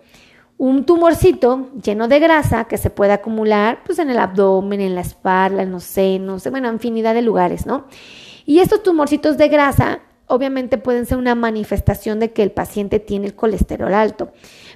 Un 0.60 0.86
tumorcito 0.86 1.72
lleno 1.84 2.08
de 2.08 2.20
grasa 2.20 2.66
que 2.66 2.78
se 2.78 2.92
puede 2.92 3.12
acumular 3.12 3.80
pues, 3.84 3.98
en 3.98 4.12
el 4.12 4.20
abdomen, 4.20 4.80
en 4.80 4.94
la 4.94 5.02
espalda, 5.02 5.64
en 5.64 5.72
los 5.72 5.84
senos, 5.84 6.48
bueno, 6.52 6.72
infinidad 6.72 7.16
de 7.16 7.24
lugares, 7.24 7.66
¿no? 7.66 7.88
Y 8.46 8.60
estos 8.60 8.84
tumorcitos 8.84 9.40
de 9.40 9.48
grasa 9.48 10.02
obviamente 10.28 10.78
pueden 10.78 11.08
ser 11.08 11.18
una 11.18 11.34
manifestación 11.34 12.20
de 12.20 12.32
que 12.32 12.44
el 12.44 12.52
paciente 12.52 13.00
tiene 13.00 13.26
el 13.26 13.36
colesterol 13.36 13.92
alto, 13.96 14.32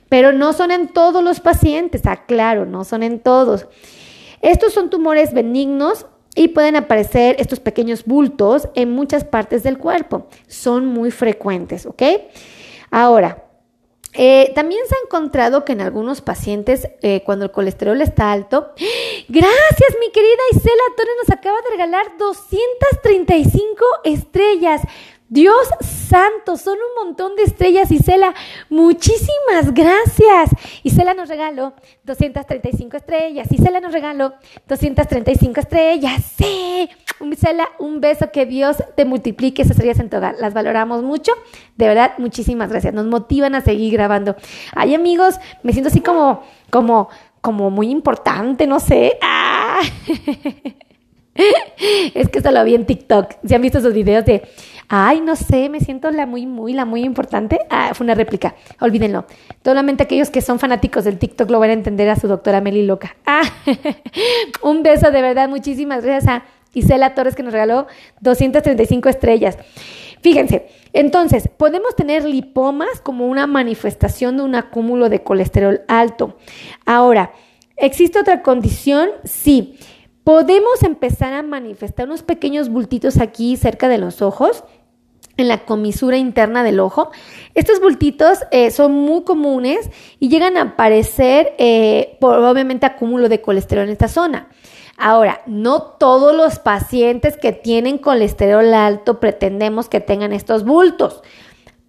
pero 0.10 0.34
no 0.34 0.52
son 0.52 0.72
en 0.72 0.88
todos 0.88 1.24
los 1.24 1.40
pacientes, 1.42 2.08
aclaro, 2.08 2.66
no 2.66 2.84
son 2.86 3.04
en 3.04 3.20
todos. 3.20 3.68
Estos 4.42 4.74
son 4.74 4.90
tumores 4.90 5.32
benignos 5.32 6.08
y 6.34 6.48
pueden 6.48 6.76
aparecer 6.76 7.36
estos 7.38 7.60
pequeños 7.60 8.04
bultos 8.06 8.68
en 8.74 8.92
muchas 8.92 9.24
partes 9.24 9.62
del 9.62 9.78
cuerpo. 9.78 10.26
Son 10.48 10.88
muy 10.88 11.12
frecuentes, 11.12 11.86
¿ok? 11.86 12.02
Ahora, 12.90 13.45
eh, 14.18 14.52
también 14.56 14.82
se 14.88 14.96
ha 14.96 15.00
encontrado 15.06 15.66
que 15.66 15.74
en 15.74 15.82
algunos 15.82 16.22
pacientes, 16.22 16.88
eh, 17.02 17.22
cuando 17.26 17.46
el 17.46 17.52
colesterol 17.52 18.02
está 18.02 18.32
alto, 18.32 18.72
gracias 19.28 19.96
mi 20.00 20.12
querida 20.12 20.32
Isela 20.52 20.84
Torres 20.96 21.16
nos 21.22 21.38
acaba 21.38 21.58
de 21.62 21.70
regalar 21.72 22.18
235 22.18 23.84
estrellas. 24.04 24.82
Dios 25.28 25.68
santo, 25.82 26.56
son 26.56 26.78
un 26.78 27.06
montón 27.06 27.36
de 27.36 27.44
estrellas, 27.44 27.92
Isela. 27.92 28.36
Muchísimas 28.70 29.74
gracias. 29.74 30.52
Isela 30.84 31.16
nos 31.16 31.30
regaló 31.30 31.74
235 32.04 32.98
estrellas. 32.98 33.52
Isela 33.52 33.82
nos 33.82 33.92
regaló 33.92 34.36
235 34.68 35.60
estrellas. 35.60 36.22
Sí. 36.38 36.90
Un 37.20 38.02
beso, 38.02 38.32
que 38.32 38.46
Dios 38.46 38.78
te 38.96 39.06
multiplique 39.06 39.62
esas 39.62 39.72
estrellas 39.78 40.00
en 40.00 40.10
tu. 40.10 40.18
Las 40.20 40.54
valoramos 40.54 41.04
mucho. 41.04 41.32
De 41.76 41.88
verdad, 41.88 42.14
muchísimas 42.18 42.70
gracias. 42.70 42.94
Nos 42.94 43.06
motivan 43.06 43.56
a 43.56 43.62
seguir 43.62 43.94
grabando. 43.94 44.36
Ay, 44.74 44.96
amigos, 44.96 45.36
me 45.64 45.72
siento 45.72 45.90
así 45.90 46.02
como, 46.02 46.44
como, 46.70 47.10
como 47.42 47.70
muy 47.70 47.90
importante, 47.90 48.68
no 48.68 48.80
sé. 48.80 49.18
¡Ah! 49.22 49.80
es 52.14 52.30
que 52.30 52.38
esto 52.40 52.52
lo 52.52 52.64
vi 52.64 52.76
en 52.76 52.86
TikTok. 52.86 53.36
¿Se 53.46 53.56
han 53.56 53.62
visto 53.62 53.80
esos 53.80 53.94
videos 53.94 54.26
de 54.26 54.44
Ay, 54.88 55.20
no 55.22 55.36
sé, 55.36 55.68
me 55.70 55.80
siento 55.80 56.12
la 56.12 56.26
muy, 56.26 56.46
muy, 56.46 56.74
la 56.74 56.86
muy 56.86 57.04
importante. 57.04 57.60
Ah, 57.70 57.92
fue 57.94 58.04
una 58.04 58.14
réplica. 58.14 58.56
Olvídenlo. 58.80 59.26
Solamente 59.64 60.04
aquellos 60.04 60.30
que 60.30 60.42
son 60.42 60.60
fanáticos 60.60 61.06
del 61.06 61.18
TikTok 61.18 61.50
lo 61.50 61.60
van 61.60 61.72
a 61.72 61.74
entender 61.74 62.08
a 62.10 62.16
su 62.16 62.28
doctora 62.28 62.62
Meli 62.62 62.86
Loca. 62.86 63.16
Ah, 63.26 63.42
un 64.62 64.84
beso 64.84 65.10
de 65.10 65.22
verdad. 65.22 65.50
Muchísimas 65.50 66.04
gracias 66.04 66.36
a 66.36 66.44
Isela 66.76 67.16
Torres 67.16 67.36
que 67.36 67.44
nos 67.44 67.54
regaló 67.54 67.88
235 68.22 69.10
estrellas. 69.10 69.58
Fíjense, 70.22 70.68
entonces, 70.94 71.50
podemos 71.58 71.96
tener 71.96 72.26
lipomas 72.26 73.02
como 73.02 73.28
una 73.28 73.48
manifestación 73.48 74.38
de 74.38 74.44
un 74.44 74.56
acúmulo 74.56 75.10
de 75.10 75.24
colesterol 75.24 75.82
alto. 75.88 76.38
Ahora, 76.86 77.34
¿existe 77.78 78.20
otra 78.20 78.42
condición? 78.42 79.10
Sí. 79.24 79.78
Podemos 80.24 80.82
empezar 80.84 81.34
a 81.34 81.44
manifestar 81.44 82.08
unos 82.08 82.24
pequeños 82.24 82.70
bultitos 82.70 83.20
aquí 83.20 83.58
cerca 83.58 83.88
de 83.90 83.98
los 83.98 84.22
ojos 84.22 84.64
en 85.38 85.48
la 85.48 85.66
comisura 85.66 86.18
interna 86.18 86.64
del 86.64 86.80
ojo. 86.80 87.12
Estos 87.54 87.80
bultitos 87.80 88.40
eh, 88.52 88.72
son 88.72 88.94
muy 88.94 89.24
comunes 89.24 89.90
y 90.20 90.30
llegan 90.30 90.58
a 90.58 90.62
aparecer 90.62 91.54
eh, 91.58 92.18
por 92.20 92.40
obviamente 92.40 92.86
acúmulo 92.86 93.30
de 93.30 93.42
colesterol 93.42 93.86
en 93.86 93.92
esta 93.92 94.08
zona. 94.08 94.50
Ahora, 94.98 95.42
no 95.46 95.82
todos 95.82 96.36
los 96.36 96.60
pacientes 96.60 97.38
que 97.38 97.52
tienen 97.52 97.98
colesterol 97.98 98.74
alto 98.74 99.20
pretendemos 99.20 99.90
que 99.90 100.00
tengan 100.00 100.32
estos 100.32 100.64
bultos. 100.64 101.22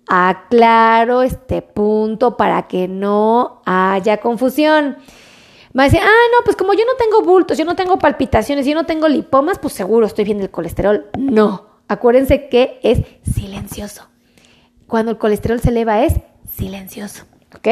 Aclaro 0.09 1.23
este 1.23 1.63
punto 1.63 2.37
para 2.37 2.67
que 2.67 2.89
no 2.89 3.63
haya 3.65 4.19
confusión. 4.19 4.97
A 5.79 5.85
decir, 5.85 6.01
ah, 6.03 6.27
no, 6.33 6.45
pues 6.45 6.57
como 6.57 6.73
yo 6.73 6.85
no 6.87 6.95
tengo 6.95 7.23
bultos, 7.23 7.59
yo 7.59 7.65
no 7.65 7.77
tengo 7.77 7.99
palpitaciones, 7.99 8.67
yo 8.67 8.75
no 8.75 8.87
tengo 8.87 9.09
lipomas, 9.09 9.59
pues 9.59 9.75
seguro 9.75 10.07
estoy 10.07 10.25
bien 10.25 10.39
del 10.39 10.51
colesterol. 10.51 11.11
No, 11.19 11.67
acuérdense 11.87 12.49
que 12.49 12.81
es 12.83 13.03
silencioso. 13.35 14.09
Cuando 14.87 15.13
el 15.13 15.19
colesterol 15.19 15.61
se 15.61 15.69
eleva 15.69 16.03
es 16.03 16.15
silencioso, 16.49 17.25
¿ok? 17.55 17.69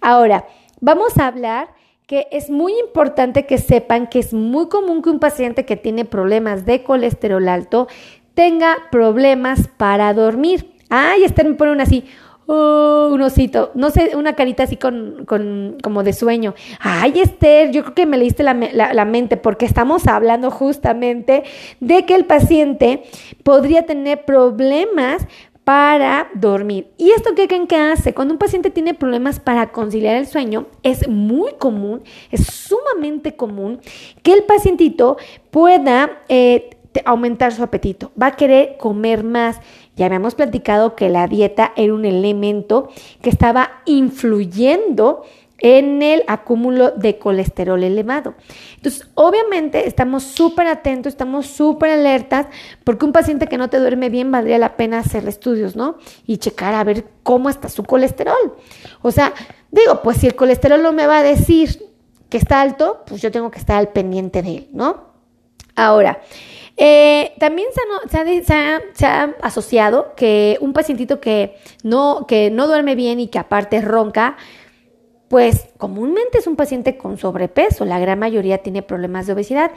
Ahora, 0.00 0.46
vamos 0.80 1.18
a 1.18 1.26
hablar 1.26 1.74
que 2.06 2.26
es 2.30 2.50
muy 2.50 2.72
importante 2.78 3.46
que 3.46 3.58
sepan 3.58 4.06
que 4.08 4.18
es 4.18 4.32
muy 4.32 4.68
común 4.68 5.02
que 5.02 5.10
un 5.10 5.18
paciente 5.18 5.64
que 5.64 5.76
tiene 5.76 6.04
problemas 6.04 6.66
de 6.66 6.82
colesterol 6.82 7.48
alto 7.48 7.88
tenga 8.34 8.76
problemas 8.90 9.68
para 9.76 10.12
dormir. 10.12 10.74
Ay, 10.90 11.24
este 11.24 11.44
me 11.44 11.54
ponen 11.54 11.80
así, 11.80 12.04
Oh, 12.46 13.08
un 13.10 13.22
osito, 13.22 13.70
no 13.74 13.88
sé, 13.88 14.14
una 14.16 14.34
carita 14.34 14.64
así 14.64 14.76
con, 14.76 15.24
con, 15.24 15.78
como 15.82 16.02
de 16.02 16.12
sueño. 16.12 16.54
Ay, 16.78 17.20
Esther, 17.20 17.70
yo 17.70 17.82
creo 17.82 17.94
que 17.94 18.04
me 18.04 18.18
leíste 18.18 18.42
la, 18.42 18.52
la, 18.52 19.04
mente 19.06 19.38
porque 19.38 19.64
estamos 19.64 20.06
hablando 20.06 20.50
justamente 20.50 21.44
de 21.80 22.04
que 22.04 22.14
el 22.14 22.26
paciente 22.26 23.02
podría 23.44 23.86
tener 23.86 24.26
problemas 24.26 25.26
para 25.64 26.28
dormir. 26.34 26.88
¿Y 26.98 27.10
esto 27.10 27.34
qué 27.34 27.48
creen 27.48 27.66
que 27.66 27.76
hace? 27.76 28.12
Cuando 28.14 28.34
un 28.34 28.38
paciente 28.38 28.70
tiene 28.70 28.94
problemas 28.94 29.40
para 29.40 29.72
conciliar 29.72 30.16
el 30.16 30.26
sueño, 30.26 30.66
es 30.82 31.08
muy 31.08 31.52
común, 31.54 32.02
es 32.30 32.46
sumamente 32.46 33.34
común 33.34 33.80
que 34.22 34.34
el 34.34 34.44
pacientito 34.44 35.16
pueda 35.50 36.22
eh, 36.28 36.70
aumentar 37.04 37.52
su 37.52 37.62
apetito, 37.62 38.12
va 38.20 38.28
a 38.28 38.36
querer 38.36 38.76
comer 38.78 39.24
más. 39.24 39.60
Ya 39.96 40.06
habíamos 40.06 40.34
platicado 40.34 40.96
que 40.96 41.08
la 41.08 41.26
dieta 41.26 41.72
era 41.76 41.94
un 41.94 42.04
elemento 42.04 42.88
que 43.22 43.30
estaba 43.30 43.82
influyendo 43.86 45.22
en 45.64 46.02
el 46.02 46.24
acúmulo 46.26 46.90
de 46.90 47.18
colesterol 47.18 47.82
elevado. 47.82 48.34
Entonces, 48.76 49.08
obviamente 49.14 49.88
estamos 49.88 50.22
súper 50.22 50.66
atentos, 50.66 51.14
estamos 51.14 51.46
súper 51.46 51.88
alertas, 51.88 52.48
porque 52.84 53.06
un 53.06 53.12
paciente 53.12 53.46
que 53.46 53.56
no 53.56 53.70
te 53.70 53.78
duerme 53.78 54.10
bien 54.10 54.30
valdría 54.30 54.58
la 54.58 54.76
pena 54.76 54.98
hacer 54.98 55.26
estudios, 55.26 55.74
¿no? 55.74 55.96
Y 56.26 56.36
checar 56.36 56.74
a 56.74 56.84
ver 56.84 57.06
cómo 57.22 57.48
está 57.48 57.70
su 57.70 57.82
colesterol. 57.82 58.56
O 59.00 59.10
sea, 59.10 59.32
digo, 59.70 60.02
pues 60.02 60.18
si 60.18 60.26
el 60.26 60.34
colesterol 60.34 60.82
no 60.82 60.92
me 60.92 61.06
va 61.06 61.20
a 61.20 61.22
decir 61.22 61.82
que 62.28 62.36
está 62.36 62.60
alto, 62.60 63.02
pues 63.06 63.22
yo 63.22 63.30
tengo 63.30 63.50
que 63.50 63.58
estar 63.58 63.78
al 63.78 63.88
pendiente 63.88 64.42
de 64.42 64.56
él, 64.56 64.68
¿no? 64.74 65.14
Ahora, 65.76 66.20
eh, 66.76 67.32
también 67.38 67.68
se 68.06 69.06
ha, 69.06 69.34
asociado 69.40 70.12
que 70.14 70.58
un 70.60 70.74
pacientito 70.74 71.20
que 71.22 71.56
no, 71.82 72.26
que 72.28 72.50
no 72.50 72.66
duerme 72.66 72.96
bien 72.96 73.18
y 73.18 73.28
que 73.28 73.38
aparte 73.38 73.80
ronca, 73.80 74.36
pues 75.28 75.68
comúnmente 75.78 76.38
es 76.38 76.46
un 76.46 76.56
paciente 76.56 76.96
con 76.96 77.18
sobrepeso, 77.18 77.84
la 77.84 77.98
gran 77.98 78.18
mayoría 78.18 78.58
tiene 78.58 78.82
problemas 78.82 79.26
de 79.26 79.32
obesidad. 79.32 79.70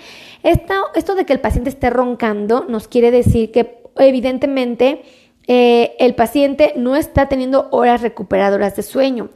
Esto, 0.44 1.16
de 1.16 1.26
que 1.26 1.34
el 1.34 1.40
paciente 1.40 1.70
esté 1.70 1.90
roncando 1.90 2.66
nos 2.68 2.88
quiere 2.88 3.12
decir 3.12 3.52
que 3.52 3.82
evidentemente 3.98 5.04
eh, 5.48 5.96
el 6.00 6.16
paciente 6.16 6.74
no 6.76 6.96
está 6.96 7.28
teniendo 7.30 7.70
horas 7.72 8.02
recuperadoras 8.02 8.76
de 8.76 8.84
sueño. 8.84 9.30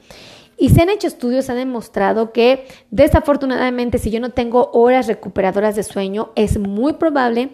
Y 0.57 0.69
se 0.69 0.81
han 0.83 0.89
hecho 0.89 1.07
estudios, 1.07 1.49
han 1.49 1.57
demostrado 1.57 2.31
que 2.31 2.67
desafortunadamente 2.91 3.97
si 3.97 4.11
yo 4.11 4.19
no 4.19 4.29
tengo 4.29 4.69
horas 4.73 5.07
recuperadoras 5.07 5.75
de 5.75 5.81
sueño, 5.81 6.31
es 6.35 6.59
muy 6.59 6.93
probable 6.93 7.49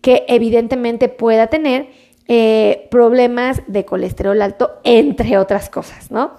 que 0.00 0.24
evidentemente 0.28 1.08
pueda 1.08 1.48
tener 1.48 1.88
eh, 2.28 2.86
problemas 2.88 3.62
de 3.66 3.84
colesterol 3.84 4.40
alto, 4.40 4.70
entre 4.84 5.38
otras 5.38 5.68
cosas, 5.68 6.12
¿no? 6.12 6.36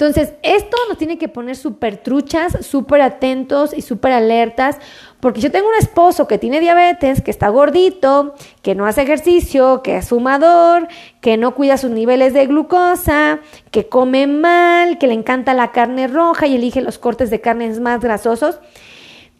Entonces, 0.00 0.34
esto 0.44 0.76
nos 0.88 0.96
tiene 0.96 1.18
que 1.18 1.26
poner 1.26 1.56
súper 1.56 1.96
truchas, 1.96 2.64
súper 2.64 3.00
atentos 3.00 3.76
y 3.76 3.82
súper 3.82 4.12
alertas, 4.12 4.78
porque 5.18 5.40
yo 5.40 5.50
tengo 5.50 5.68
un 5.68 5.74
esposo 5.74 6.28
que 6.28 6.38
tiene 6.38 6.60
diabetes, 6.60 7.20
que 7.20 7.32
está 7.32 7.48
gordito, 7.48 8.36
que 8.62 8.76
no 8.76 8.86
hace 8.86 9.02
ejercicio, 9.02 9.82
que 9.82 9.96
es 9.96 10.10
fumador, 10.10 10.86
que 11.20 11.36
no 11.36 11.56
cuida 11.56 11.78
sus 11.78 11.90
niveles 11.90 12.32
de 12.32 12.46
glucosa, 12.46 13.40
que 13.72 13.88
come 13.88 14.28
mal, 14.28 14.98
que 14.98 15.08
le 15.08 15.14
encanta 15.14 15.52
la 15.52 15.72
carne 15.72 16.06
roja 16.06 16.46
y 16.46 16.54
elige 16.54 16.80
los 16.80 16.96
cortes 16.98 17.28
de 17.30 17.40
carnes 17.40 17.80
más 17.80 17.98
grasosos. 18.00 18.60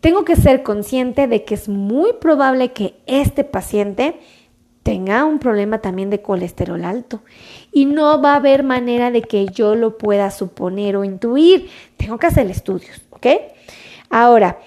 Tengo 0.01 0.25
que 0.25 0.35
ser 0.35 0.65
consciente 0.65 1.29
de 1.29 1.45
que 1.45 1.55
es 1.55 1.69
muy 1.69 2.15
probable 2.15 2.73
que 2.73 2.97
este 3.07 3.45
paciente 3.45 4.19
tenga 4.83 5.25
un 5.25 5.39
problema 5.39 5.79
también 5.83 6.11
de 6.11 6.23
colesterol 6.23 6.85
alto 6.85 7.23
y 7.79 7.85
no 7.85 8.21
va 8.21 8.33
a 8.33 8.37
haber 8.37 8.65
manera 8.65 9.13
de 9.13 9.23
que 9.23 9.47
yo 9.47 9.77
lo 9.77 9.99
pueda 9.99 10.33
suponer 10.33 10.97
o 10.97 11.05
intuir. 11.05 11.71
Tengo 11.97 12.19
que 12.19 12.27
hacer 12.27 12.51
estudios, 12.51 13.01
¿ok? 13.11 13.27
Ahora, 14.11 14.59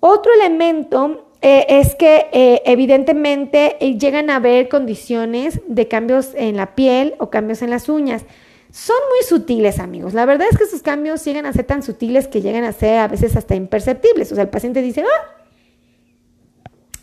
otro 0.00 0.32
elemento 0.34 1.28
eh, 1.40 1.66
es 1.68 1.94
que 1.94 2.26
eh, 2.32 2.60
evidentemente 2.64 3.76
eh, 3.78 3.96
llegan 3.96 4.28
a 4.28 4.36
haber 4.36 4.68
condiciones 4.68 5.60
de 5.68 5.86
cambios 5.86 6.30
en 6.34 6.56
la 6.56 6.74
piel 6.74 7.14
o 7.18 7.30
cambios 7.30 7.62
en 7.62 7.70
las 7.70 7.88
uñas. 7.88 8.24
Son 8.72 8.96
muy 9.10 9.24
sutiles, 9.24 9.78
amigos. 9.78 10.12
La 10.12 10.26
verdad 10.26 10.48
es 10.50 10.58
que 10.58 10.64
esos 10.64 10.82
cambios 10.82 11.24
llegan 11.24 11.46
a 11.46 11.52
ser 11.52 11.64
tan 11.64 11.84
sutiles 11.84 12.26
que 12.26 12.40
llegan 12.40 12.64
a 12.64 12.72
ser 12.72 12.98
a 12.98 13.06
veces 13.06 13.36
hasta 13.36 13.54
imperceptibles. 13.54 14.32
O 14.32 14.34
sea, 14.34 14.42
el 14.42 14.50
paciente 14.50 14.82
dice, 14.82 15.04
ah, 15.04 15.41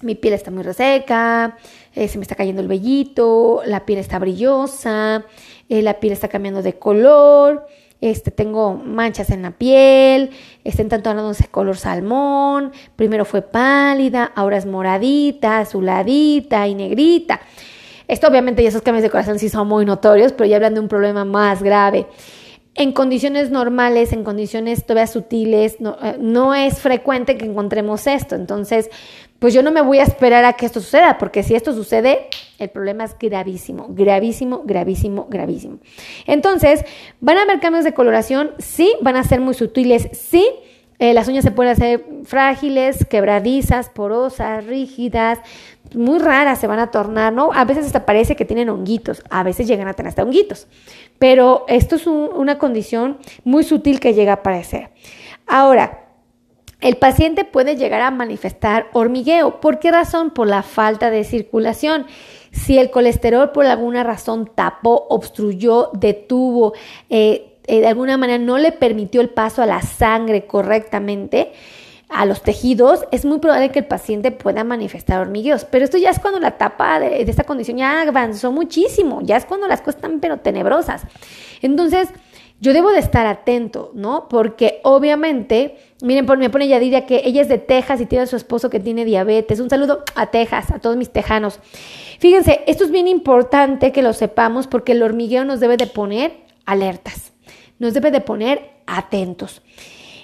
mi 0.02 0.16
piel 0.16 0.34
está 0.34 0.52
muy 0.52 0.64
reseca, 0.64 1.58
eh, 1.96 2.08
se 2.08 2.18
me 2.18 2.22
está 2.22 2.36
cayendo 2.36 2.62
el 2.62 2.68
vellito, 2.68 3.62
la 3.66 3.86
piel 3.86 4.00
está 4.00 4.20
brillosa, 4.20 5.26
eh, 5.68 5.82
la 5.82 6.00
piel 6.00 6.14
está 6.14 6.28
cambiando 6.28 6.62
de 6.62 6.74
color, 6.74 7.68
este, 8.02 8.32
tengo 8.32 8.76
manchas 8.76 9.30
en 9.30 9.42
la 9.42 9.52
piel, 9.52 10.32
está 10.64 10.82
intentando 10.82 11.30
ese 11.32 11.48
color 11.48 11.78
salmón, 11.78 12.72
primero 12.96 13.26
fue 13.26 13.42
pálida, 13.42 14.32
ahora 14.36 14.58
es 14.58 14.66
moradita, 14.66 15.60
azuladita 15.60 16.68
y 16.68 16.76
negrita. 16.76 17.42
Esto 18.08 18.28
obviamente 18.28 18.64
y 18.64 18.66
esos 18.66 18.82
cambios 18.82 19.04
de 19.04 19.10
corazón 19.10 19.38
sí 19.38 19.50
son 19.50 19.68
muy 19.68 19.86
notorios, 19.86 20.32
pero 20.32 20.50
ya 20.50 20.56
hablan 20.56 20.74
de 20.74 20.80
un 20.80 20.88
problema 20.88 21.26
más 21.26 21.62
grave. 21.62 22.08
En 22.74 22.94
condiciones 22.94 23.52
normales, 23.52 24.14
en 24.14 24.24
condiciones 24.24 24.86
todavía 24.86 25.06
sutiles, 25.06 25.82
no, 25.82 25.98
eh, 26.02 26.16
no 26.20 26.56
es 26.56 26.80
frecuente 26.80 27.38
que 27.38 27.46
encontremos 27.46 28.08
esto. 28.08 28.36
Entonces, 28.36 28.90
pues 29.40 29.54
yo 29.54 29.64
no 29.64 29.72
me 29.72 29.82
voy 29.82 30.00
a 30.00 30.04
esperar 30.04 30.46
a 30.46 30.54
que 30.54 30.66
esto 30.66 30.82
suceda, 30.82 31.18
porque 31.18 31.44
si 31.44 31.56
esto 31.56 31.74
sucede, 31.74 32.28
el 32.60 32.70
problema 32.70 33.06
es 33.06 33.16
gravísimo, 33.18 33.88
gravísimo, 33.90 34.62
gravísimo, 34.66 35.28
gravísimo. 35.30 35.80
Entonces, 36.28 36.84
¿van 37.22 37.38
a 37.38 37.44
haber 37.44 37.60
cambios 37.60 37.86
de 37.86 37.94
coloración? 37.94 38.52
Sí, 38.60 38.94
van 39.02 39.16
a 39.16 39.24
ser 39.24 39.40
muy 39.40 39.54
sutiles, 39.54 40.10
sí. 40.14 40.46
Eh, 41.00 41.14
las 41.14 41.30
uñas 41.30 41.46
se 41.46 41.52
pueden 41.52 41.72
hacer 41.72 42.06
frágiles, 42.26 43.06
quebradizas, 43.06 43.90
porosas, 43.90 44.66
rígidas, 44.66 45.40
muy 45.96 46.20
raras 46.20 46.60
se 46.60 46.68
van 46.68 46.80
a 46.80 46.92
tornar, 46.92 47.34
¿no? 47.34 47.52
A 47.54 47.66
veces 47.66 47.86
hasta 47.86 48.06
parece 48.06 48.36
que 48.36 48.46
tienen 48.46 48.70
honguitos, 48.70 49.24
a 49.30 49.44
veces 49.44 49.68
llegan 49.68 49.88
a 49.88 49.94
tener 49.94 50.10
hasta 50.10 50.24
honguitos, 50.24 50.68
pero 51.18 51.66
esto 51.68 51.96
es 51.96 52.06
una 52.06 52.58
condición 52.60 53.18
muy 53.44 53.64
sutil 53.64 54.00
que 54.00 54.14
llega 54.14 54.34
a 54.34 54.36
aparecer. 54.36 54.90
Ahora, 55.48 55.99
el 56.82 56.96
paciente 56.96 57.44
puede 57.44 57.76
llegar 57.76 58.02
a 58.02 58.12
manifestar 58.12 58.88
hormigueo. 58.94 59.60
¿Por 59.60 59.80
qué 59.80 59.92
razón? 59.92 60.32
Por 60.32 60.48
la 60.48 60.64
falta 60.64 61.10
de 61.10 61.24
circulación. 61.24 62.06
Si 62.52 62.78
el 62.78 62.90
colesterol 62.90 63.52
por 63.52 63.66
alguna 63.66 64.04
razón 64.04 64.50
tapó, 64.56 65.06
obstruyó, 65.10 65.92
detuvo, 65.94 66.74
eh, 67.10 67.58
eh, 67.68 67.82
de 67.82 67.88
alguna 67.88 68.18
manera 68.18 68.44
no 68.44 68.58
le 68.58 68.72
permitió 68.72 69.22
el 69.22 69.30
paso 69.30 69.62
a 69.62 69.66
la 69.66 69.82
sangre 69.82 70.48
correctamente, 70.48 71.52
a 72.08 72.26
los 72.26 72.42
tejidos, 72.42 73.06
es 73.12 73.24
muy 73.24 73.38
probable 73.38 73.70
que 73.70 73.80
el 73.80 73.86
paciente 73.86 74.32
pueda 74.32 74.64
manifestar 74.64 75.20
hormigueos. 75.20 75.66
Pero 75.66 75.86
esto 75.86 76.00
ya 76.00 76.10
es 76.10 76.18
cuando 76.18 76.40
la 76.40 76.48
etapa 76.48 77.00
de, 77.00 77.24
de 77.24 77.30
esta 77.30 77.44
condición 77.44 77.78
ya 77.78 78.02
avanzó 78.02 78.52
muchísimo, 78.52 79.20
ya 79.22 79.38
es 79.38 79.46
cuando 79.46 79.68
las 79.68 79.82
cosas 79.82 79.98
están 79.98 80.20
pero 80.20 80.38
tenebrosas. 80.38 81.04
Entonces, 81.62 82.10
yo 82.62 82.74
debo 82.74 82.92
de 82.92 83.00
estar 83.00 83.26
atento, 83.26 83.92
¿no? 83.94 84.28
Porque 84.28 84.82
obviamente, 84.84 85.78
miren, 86.02 86.26
me 86.40 86.50
pone 86.50 86.68
Yadira 86.68 87.06
que 87.06 87.22
ella 87.24 87.42
es 87.42 87.48
de 87.48 87.58
Texas 87.58 88.02
y 88.02 88.06
tiene 88.06 88.24
a 88.24 88.28
su 88.28 88.36
esposo 88.36 88.70
que 88.70 88.82
tiene 88.82 89.06
diabetes. 89.06 89.62
Un 89.62 89.70
saludo 89.70 90.04
a 90.16 90.28
Texas, 90.28 90.70
a 90.72 90.80
todos 90.80 90.98
mis 90.98 91.10
tejanos. 91.10 91.60
Fíjense, 92.20 92.62
esto 92.68 92.84
es 92.84 92.92
bien 92.92 93.08
importante 93.08 93.94
que 93.94 94.02
lo 94.02 94.12
sepamos 94.12 94.68
porque 94.68 94.92
el 94.92 95.04
hormigueo 95.04 95.46
nos 95.46 95.62
debe 95.62 95.78
de 95.78 95.88
poner 95.88 96.34
alertas, 96.66 97.32
nos 97.80 97.94
debe 97.94 98.12
de 98.12 98.20
poner 98.20 98.72
atentos. 98.86 99.62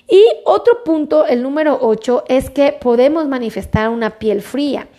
Y 0.09 0.21
otro 0.43 0.83
punto, 0.83 1.25
el 1.25 1.41
número 1.41 1.79
8, 1.81 2.25
es 2.27 2.49
que 2.49 2.73
podemos 2.73 3.27
manifestar 3.27 3.89
una 3.89 4.19
piel 4.19 4.41
fría. 4.41 4.89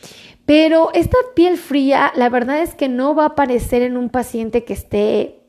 Pero 0.46 0.90
esta 0.94 1.18
piel 1.34 1.58
fría, 1.58 2.12
la 2.16 2.30
verdad 2.30 2.62
es 2.62 2.74
que 2.74 2.88
no 2.88 3.14
va 3.14 3.24
a 3.24 3.28
aparecer 3.28 3.82
en 3.82 3.96
un 3.96 4.08
paciente 4.08 4.64
que 4.64 4.72
esté 4.72 5.40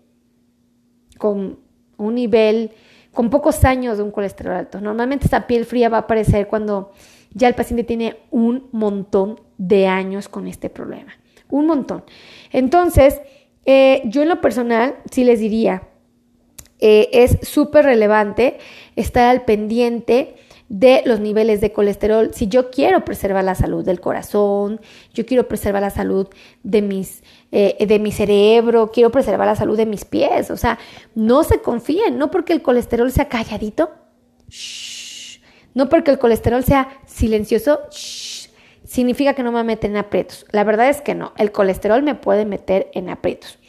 con 1.17 1.66
un 1.97 2.15
nivel 2.15 2.71
con 3.13 3.29
pocos 3.29 3.63
años 3.65 3.97
de 3.97 4.03
un 4.03 4.11
colesterol 4.11 4.53
alto. 4.53 4.79
Normalmente 4.79 5.25
esta 5.25 5.47
piel 5.47 5.65
fría 5.65 5.89
va 5.89 5.97
a 5.97 6.01
aparecer 6.01 6.47
cuando 6.47 6.91
ya 7.33 7.47
el 7.47 7.55
paciente 7.55 7.83
tiene 7.83 8.17
un 8.31 8.67
montón 8.71 9.39
de 9.57 9.87
años 9.87 10.29
con 10.29 10.47
este 10.47 10.69
problema. 10.69 11.13
Un 11.49 11.65
montón. 11.65 12.03
Entonces, 12.51 13.19
eh, 13.65 14.01
yo 14.05 14.21
en 14.21 14.29
lo 14.29 14.41
personal 14.41 14.95
sí 15.11 15.23
les 15.23 15.39
diría, 15.39 15.83
eh, 16.79 17.09
es 17.11 17.39
súper 17.41 17.85
relevante 17.85 18.59
estar 18.95 19.27
al 19.29 19.45
pendiente 19.45 20.35
de 20.69 21.01
los 21.05 21.19
niveles 21.19 21.61
de 21.61 21.71
colesterol. 21.71 22.31
Si 22.33 22.47
yo 22.47 22.69
quiero 22.71 23.05
preservar 23.05 23.43
la 23.43 23.55
salud 23.55 23.85
del 23.85 24.01
corazón, 24.01 24.81
yo 25.13 25.25
quiero 25.25 25.47
preservar 25.47 25.81
la 25.81 25.89
salud 25.89 26.27
de 26.63 26.81
mis 26.81 27.23
eh, 27.51 27.85
de 27.85 27.99
mi 27.99 28.11
cerebro, 28.11 28.91
quiero 28.91 29.09
preservar 29.09 29.47
la 29.47 29.55
salud 29.55 29.77
de 29.77 29.85
mis 29.85 30.03
pies. 30.03 30.51
O 30.51 30.57
sea, 30.57 30.77
no 31.15 31.43
se 31.43 31.61
confíen, 31.61 32.17
no 32.17 32.29
porque 32.31 32.53
el 32.53 32.61
colesterol 32.61 33.11
sea 33.11 33.29
calladito, 33.29 33.91
no 35.73 35.89
porque 35.89 36.11
el 36.11 36.19
colesterol 36.19 36.63
sea 36.63 36.89
silencioso, 37.05 37.79
significa 37.89 39.33
que 39.33 39.43
no 39.43 39.51
me 39.51 39.63
meten 39.63 39.91
en 39.91 39.97
aprietos. 39.97 40.45
La 40.51 40.63
verdad 40.63 40.89
es 40.89 41.01
que 41.01 41.15
no, 41.15 41.33
el 41.37 41.51
colesterol 41.51 42.03
me 42.03 42.15
puede 42.15 42.45
meter 42.45 42.89
en 42.93 43.09
aprietos. 43.09 43.59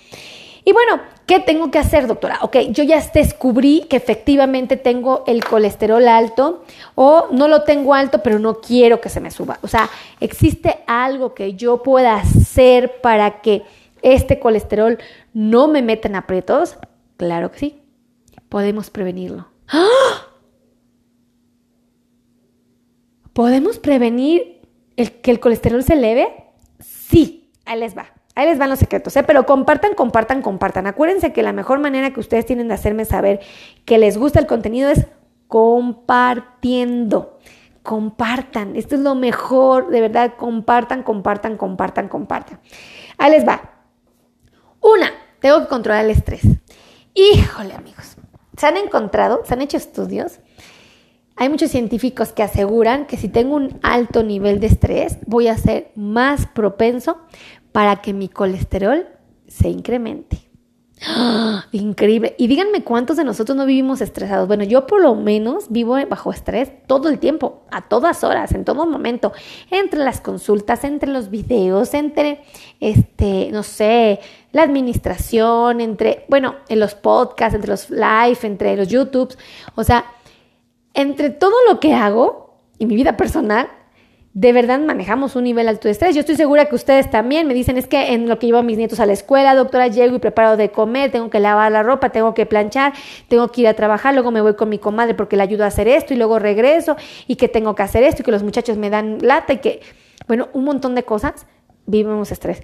Y 0.69 0.73
bueno, 0.75 1.01
¿qué 1.25 1.41
tengo 1.41 1.71
que 1.71 1.79
hacer, 1.79 2.07
doctora? 2.07 2.41
Ok, 2.43 2.59
yo 2.73 2.85
ya 2.85 3.03
descubrí 3.15 3.87
que 3.89 3.97
efectivamente 3.97 4.77
tengo 4.77 5.25
el 5.27 5.43
colesterol 5.43 6.07
alto 6.07 6.63
o 6.95 7.29
no 7.33 7.49
lo 7.49 7.63
tengo 7.63 7.95
alto, 7.95 8.23
pero 8.23 8.39
no 8.39 8.61
quiero 8.61 9.01
que 9.01 9.09
se 9.09 9.19
me 9.19 9.31
suba. 9.31 9.59
O 9.63 9.67
sea, 9.67 9.89
¿existe 10.21 10.81
algo 10.87 11.33
que 11.33 11.55
yo 11.55 11.83
pueda 11.83 12.17
hacer 12.17 13.01
para 13.01 13.41
que 13.41 13.63
este 14.03 14.39
colesterol 14.39 14.99
no 15.33 15.69
me 15.69 15.81
meta 15.81 16.07
en 16.07 16.17
aprietos? 16.17 16.77
Claro 17.17 17.51
que 17.51 17.59
sí. 17.59 17.81
Podemos 18.51 18.91
prevenirlo. 18.91 19.49
¡Ah! 19.69 20.27
¿Podemos 23.33 23.79
prevenir 23.79 24.61
que 24.97 25.31
el 25.31 25.41
colesterol 25.41 25.83
se 25.83 25.95
eleve? 25.95 26.29
Sí, 26.79 27.55
ahí 27.65 27.81
les 27.81 27.97
va. 27.97 28.18
Ahí 28.39 28.47
les 28.47 28.57
van 28.57 28.71
los 28.71 28.79
secretos, 28.79 29.17
¿eh? 29.17 29.25
pero 29.25 29.47
compartan, 29.47 29.95
compartan, 29.95 30.43
compartan. 30.43 30.87
Acuérdense 30.87 31.33
que 31.33 31.43
la 31.43 31.53
mejor 31.53 31.81
manera 31.81 32.13
que 32.13 32.21
ustedes 32.21 32.47
tienen 32.47 32.69
de 32.69 32.75
hacerme 32.75 33.05
saber 33.05 33.41
que 33.85 33.99
les 33.99 34.17
gusta 34.17 34.39
el 34.39 34.47
contenido 34.47 34.91
es 34.91 35.09
compartiendo. 35.49 37.41
Compartan, 37.83 38.77
esto 38.77 38.95
es 38.95 39.01
lo 39.01 39.17
mejor, 39.17 39.89
de 39.89 40.03
verdad, 40.03 40.35
compartan, 40.37 41.03
compartan, 41.03 41.57
compartan, 41.57 42.07
compartan. 42.07 42.61
Ahí 43.17 43.33
les 43.33 43.45
va. 43.45 43.61
Una, 44.83 45.11
tengo 45.41 45.59
que 45.63 45.67
controlar 45.67 46.05
el 46.05 46.13
estrés. 46.13 46.43
Híjole, 47.15 47.75
amigos, 47.75 48.19
se 48.57 48.67
han 48.69 48.77
encontrado, 48.77 49.43
se 49.47 49.55
han 49.55 49.63
hecho 49.63 49.79
estudios. 49.79 50.39
Hay 51.35 51.49
muchos 51.49 51.73
científicos 51.73 52.33
que 52.33 52.45
aseguran 52.45 53.07
que 53.07 53.17
si 53.17 53.29
tengo 53.29 53.57
un 53.57 53.81
alto 53.83 54.23
nivel 54.23 54.61
de 54.61 54.69
estrés, 54.69 55.19
voy 55.27 55.49
a 55.49 55.59
ser 55.59 55.91
más 55.97 56.47
propenso 56.47 57.19
para 57.73 57.97
que 57.97 58.13
mi 58.13 58.29
colesterol 58.29 59.07
se 59.47 59.69
incremente. 59.69 60.49
Increíble. 61.73 62.35
Y 62.39 62.49
díganme 62.49 62.83
cuántos 62.83 63.17
de 63.17 63.25
nosotros 63.25 63.57
no 63.57 63.67
vivimos 63.67 64.01
estresados. 64.01 64.49
Bueno, 64.49 64.65
yo 64.65 64.87
por 64.87 65.01
lo 65.01 65.15
menos 65.15 65.67
vivo 65.71 65.97
bajo 66.09 66.33
estrés 66.33 66.73
todo 66.87 67.09
el 67.09 67.19
tiempo, 67.19 67.63
a 67.71 67.89
todas 67.89 68.25
horas, 68.25 68.53
en 68.53 68.65
todo 68.65 68.87
momento, 68.87 69.33
entre 69.71 70.01
las 70.01 70.21
consultas, 70.21 70.85
entre 70.85 71.11
los 71.11 71.31
videos, 71.31 71.95
entre, 71.95 72.43
este, 72.81 73.51
no 73.53 73.63
sé, 73.63 74.21
la 74.53 74.63
administración, 74.63 75.81
entre, 75.81 76.25
bueno, 76.29 76.57
en 76.69 76.81
los 76.81 76.95
podcasts, 76.95 77.55
entre 77.55 77.71
los 77.71 77.91
live, 77.91 78.39
entre 78.43 78.77
los 78.77 78.89
YouTubes. 78.89 79.39
O 79.77 79.85
sea, 79.85 80.05
entre 80.95 81.31
todo 81.31 81.55
lo 81.69 81.79
que 81.79 81.95
hago 81.95 82.57
y 82.79 82.87
mi 82.87 82.97
vida 82.97 83.17
personal, 83.17 83.69
de 84.35 84.53
verdad 84.53 84.79
manejamos 84.81 85.37
un 85.37 85.45
nivel 85.45 85.69
alto 85.69 85.89
de 85.89 85.93
estrés. 85.93 86.15
Yo 86.15 86.21
estoy 86.21 86.37
segura 86.37 86.67
que 86.67 86.75
ustedes 86.75 87.11
también 87.11 87.47
me 87.49 87.55
dicen, 87.55 87.77
es 87.77 87.87
que 87.87 88.13
en 88.13 88.29
lo 88.29 88.39
que 88.39 88.47
llevo 88.47 88.59
a 88.59 88.63
mis 88.63 88.77
nietos 88.77 89.01
a 89.01 89.07
la 89.07 89.13
escuela, 89.13 89.55
doctora, 89.55 89.89
llego 89.89 90.15
y 90.17 90.19
preparo 90.19 90.57
de 90.57 90.71
comer, 90.71 91.11
tengo 91.11 91.31
que 91.31 91.41
lavar 91.41 91.73
la 91.73 91.83
ropa, 91.83 92.11
tengo 92.11 92.35
que 92.35 92.47
planchar, 92.47 92.93
tengo 93.29 93.49
que 93.49 93.63
ir 93.63 93.69
a 93.69 93.75
trabajar, 93.75 94.15
luego 94.15 94.31
me 94.31 94.41
voy 94.41 94.55
con 94.55 94.69
mi 94.69 94.79
comadre 94.79 95.15
porque 95.15 95.37
le 95.37 95.43
ayudo 95.43 95.65
a 95.65 95.69
hacer 95.69 95.89
esto 95.89 96.15
y 96.15 96.17
luego 96.17 96.39
regreso 96.39 96.97
y 97.27 97.37
que 97.37 97.49
tengo 97.49 97.75
que 97.75 97.83
hacer 97.83 98.05
esto 98.05 98.23
y 98.23 98.25
que 98.25 98.31
los 98.31 98.43
muchachos 98.43 98.77
me 98.77 98.91
dan 98.91 99.19
lata 99.21 99.55
y 99.55 99.59
que, 99.59 99.81
bueno, 100.27 100.49
un 100.53 100.65
montón 100.65 100.95
de 100.95 101.03
cosas, 101.05 101.47
vivimos 101.87 102.31
estrés. 102.31 102.63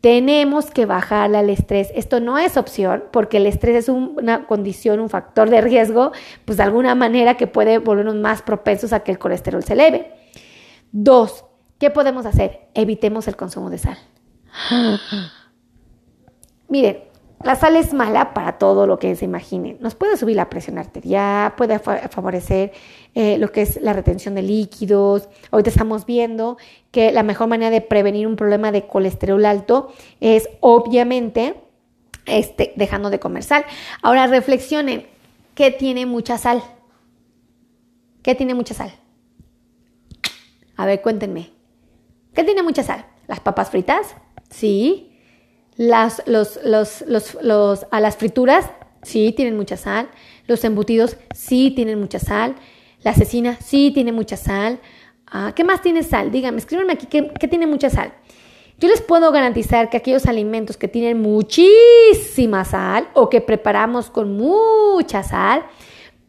Tenemos 0.00 0.70
que 0.70 0.84
bajarle 0.84 1.38
al 1.38 1.48
estrés. 1.48 1.90
Esto 1.94 2.20
no 2.20 2.36
es 2.36 2.58
opción 2.58 3.04
porque 3.10 3.38
el 3.38 3.46
estrés 3.46 3.76
es 3.76 3.88
una 3.88 4.46
condición, 4.46 5.00
un 5.00 5.08
factor 5.08 5.48
de 5.48 5.62
riesgo, 5.62 6.12
pues 6.44 6.58
de 6.58 6.64
alguna 6.64 6.94
manera 6.94 7.38
que 7.38 7.46
puede 7.46 7.78
volvernos 7.78 8.16
más 8.16 8.42
propensos 8.42 8.92
a 8.92 9.00
que 9.00 9.12
el 9.12 9.18
colesterol 9.18 9.64
se 9.64 9.72
eleve. 9.72 10.23
Dos, 10.96 11.44
¿qué 11.80 11.90
podemos 11.90 12.24
hacer? 12.24 12.68
Evitemos 12.72 13.26
el 13.26 13.34
consumo 13.34 13.68
de 13.68 13.78
sal. 13.78 13.98
Miren, 16.68 17.02
la 17.42 17.56
sal 17.56 17.74
es 17.74 17.92
mala 17.92 18.32
para 18.32 18.58
todo 18.58 18.86
lo 18.86 19.00
que 19.00 19.16
se 19.16 19.24
imaginen. 19.24 19.76
Nos 19.80 19.96
puede 19.96 20.16
subir 20.16 20.36
la 20.36 20.48
presión 20.48 20.78
arterial, 20.78 21.56
puede 21.56 21.80
favorecer 21.80 22.70
eh, 23.12 23.38
lo 23.38 23.50
que 23.50 23.62
es 23.62 23.82
la 23.82 23.92
retención 23.92 24.36
de 24.36 24.42
líquidos. 24.42 25.28
Ahorita 25.50 25.68
estamos 25.68 26.06
viendo 26.06 26.58
que 26.92 27.10
la 27.10 27.24
mejor 27.24 27.48
manera 27.48 27.72
de 27.72 27.80
prevenir 27.80 28.28
un 28.28 28.36
problema 28.36 28.70
de 28.70 28.86
colesterol 28.86 29.44
alto 29.46 29.92
es 30.20 30.48
obviamente 30.60 31.56
este, 32.26 32.72
dejando 32.76 33.10
de 33.10 33.18
comer 33.18 33.42
sal. 33.42 33.64
Ahora 34.00 34.28
reflexionen, 34.28 35.08
¿qué 35.56 35.72
tiene 35.72 36.06
mucha 36.06 36.38
sal? 36.38 36.62
¿Qué 38.22 38.36
tiene 38.36 38.54
mucha 38.54 38.74
sal? 38.74 38.94
A 40.76 40.86
ver, 40.86 41.02
cuéntenme. 41.02 41.50
¿Qué 42.34 42.44
tiene 42.44 42.62
mucha 42.62 42.82
sal? 42.82 43.06
¿Las 43.26 43.40
papas 43.40 43.70
fritas? 43.70 44.16
Sí. 44.50 45.18
Las, 45.76 46.22
los, 46.26 46.60
los, 46.64 47.04
los, 47.42 47.86
a 47.90 48.00
las 48.00 48.16
frituras, 48.16 48.70
sí, 49.02 49.32
tienen 49.36 49.56
mucha 49.56 49.76
sal. 49.76 50.08
Los 50.46 50.64
embutidos, 50.64 51.16
sí, 51.34 51.72
tienen 51.74 51.98
mucha 51.98 52.18
sal. 52.18 52.56
La 53.02 53.14
cecina, 53.14 53.58
sí, 53.60 53.90
tiene 53.92 54.12
mucha 54.12 54.36
sal. 54.36 54.80
Ah, 55.26 55.52
¿Qué 55.54 55.64
más 55.64 55.82
tiene 55.82 56.02
sal? 56.02 56.30
Díganme, 56.30 56.58
escríbanme 56.58 56.92
aquí, 56.92 57.06
¿qué, 57.06 57.32
¿qué 57.38 57.48
tiene 57.48 57.66
mucha 57.66 57.90
sal? 57.90 58.12
yo 58.78 58.88
les 58.88 59.00
puedo 59.00 59.30
garantizar 59.30 59.88
que 59.88 59.96
aquellos 59.96 60.26
alimentos 60.26 60.76
que 60.76 60.88
tienen 60.88 61.20
muchísima 61.20 62.64
sal 62.64 63.08
o 63.14 63.28
que 63.28 63.40
preparamos 63.40 64.10
con 64.10 64.36
mucha 64.36 65.22
sal 65.22 65.64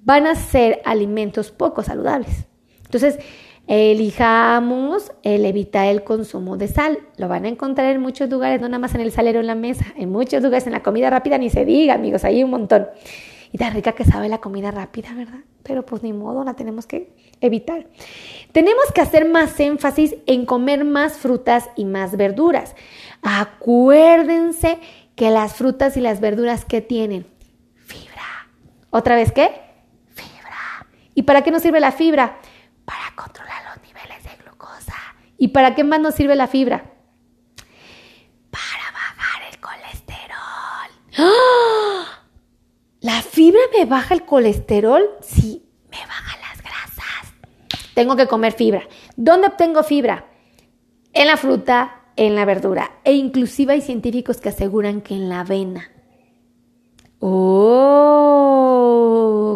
van 0.02 0.28
a 0.28 0.36
ser 0.36 0.82
alimentos 0.86 1.52
poco 1.52 1.82
saludables. 1.82 2.46
Entonces, 2.84 3.18
elijamos 3.68 5.12
el 5.24 5.46
evitar 5.46 5.88
el 5.88 6.04
consumo 6.04 6.58
de 6.58 6.68
sal. 6.68 7.00
Lo 7.18 7.28
van 7.28 7.46
a 7.46 7.50
encontrar 7.50 7.94
en 7.94 8.02
muchos 8.02 8.30
lugares, 8.30 8.62
no 8.62 8.68
nada 8.68 8.80
más 8.80 8.96
en 8.96 9.02
el 9.02 9.12
salero 9.12 9.40
en 9.40 9.48
la 9.48 9.56
mesa, 9.56 9.86
en 9.98 10.12
muchos 10.12 10.42
lugares, 10.44 10.68
en 10.68 10.74
la 10.74 10.84
comida 10.84 11.10
rápida 11.10 11.38
ni 11.38 11.50
se 11.50 11.66
diga, 11.66 11.96
amigos, 11.96 12.24
hay 12.24 12.44
un 12.44 12.52
montón. 12.52 12.88
Y 13.52 13.58
tan 13.58 13.74
rica 13.74 13.94
que 13.94 14.04
sabe 14.04 14.28
la 14.28 14.40
comida 14.40 14.72
rápida, 14.72 15.14
¿verdad? 15.14 15.40
Pero 15.64 15.86
pues 15.86 16.04
ni 16.04 16.14
modo, 16.14 16.44
la 16.44 16.56
tenemos 16.56 16.86
que 16.86 17.14
evitar. 17.42 17.88
Tenemos 18.52 18.92
que 18.94 19.02
hacer 19.02 19.28
más 19.28 19.60
énfasis 19.60 20.16
en 20.26 20.46
comer 20.46 20.84
más 20.84 21.14
frutas 21.14 21.70
y 21.76 21.86
más 21.86 22.18
verduras. 22.18 22.76
Acuérdense 23.22 24.78
que 25.16 25.32
las 25.32 25.54
frutas 25.54 25.96
y 25.98 26.02
las 26.02 26.20
verduras 26.20 26.66
que 26.66 26.82
tienen 26.82 27.26
fibra. 27.78 28.50
¿Otra 28.90 29.16
vez 29.16 29.32
qué? 29.32 29.50
Fibra. 30.14 30.88
¿Y 31.14 31.24
para 31.24 31.42
qué 31.42 31.52
nos 31.52 31.62
sirve 31.62 31.80
la 31.80 31.92
fibra? 31.92 32.38
Para 32.84 33.16
controlar 33.16 33.64
los 33.74 33.84
niveles 33.88 34.24
de 34.24 34.44
glucosa. 34.44 34.94
¿Y 35.46 35.50
para 35.50 35.76
qué 35.76 35.84
más 35.84 36.00
nos 36.00 36.16
sirve 36.16 36.36
la 36.36 36.48
fibra? 36.48 36.92
Para 38.50 38.92
bajar 38.92 39.44
el 39.52 39.60
colesterol. 39.60 40.90
¡Ah! 41.20 42.24
¿La 43.00 43.22
fibra 43.22 43.60
me 43.78 43.86
baja 43.86 44.16
el 44.16 44.26
colesterol? 44.26 45.08
Sí, 45.22 45.70
me 45.92 46.00
baja 46.00 46.36
las 46.40 46.64
grasas. 46.64 47.32
Tengo 47.94 48.16
que 48.16 48.26
comer 48.26 48.54
fibra. 48.54 48.88
¿Dónde 49.18 49.50
obtengo 49.50 49.84
fibra? 49.84 50.26
En 51.14 51.28
la 51.28 51.38
fruta, 51.38 52.06
en 52.16 52.34
la 52.34 52.46
verdura. 52.46 53.02
E 53.04 53.14
inclusive 53.14 53.74
hay 53.74 53.82
científicos 53.82 54.42
que 54.42 54.50
aseguran 54.50 55.02
que 55.02 55.14
en 55.14 55.30
la 55.30 55.42
avena. 55.42 55.92
¡Oh! 57.20 58.50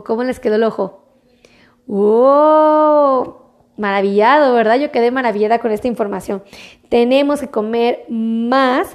¿Cómo 0.06 0.24
les 0.24 0.40
quedó 0.40 0.58
el 0.58 0.66
ojo? 0.66 1.24
¡Oh! 1.88 3.49
Maravillado, 3.80 4.54
¿verdad? 4.54 4.78
Yo 4.78 4.92
quedé 4.92 5.10
maravillada 5.10 5.60
con 5.60 5.72
esta 5.72 5.88
información. 5.88 6.44
Tenemos 6.90 7.40
que 7.40 7.48
comer 7.48 8.06
más 8.10 8.90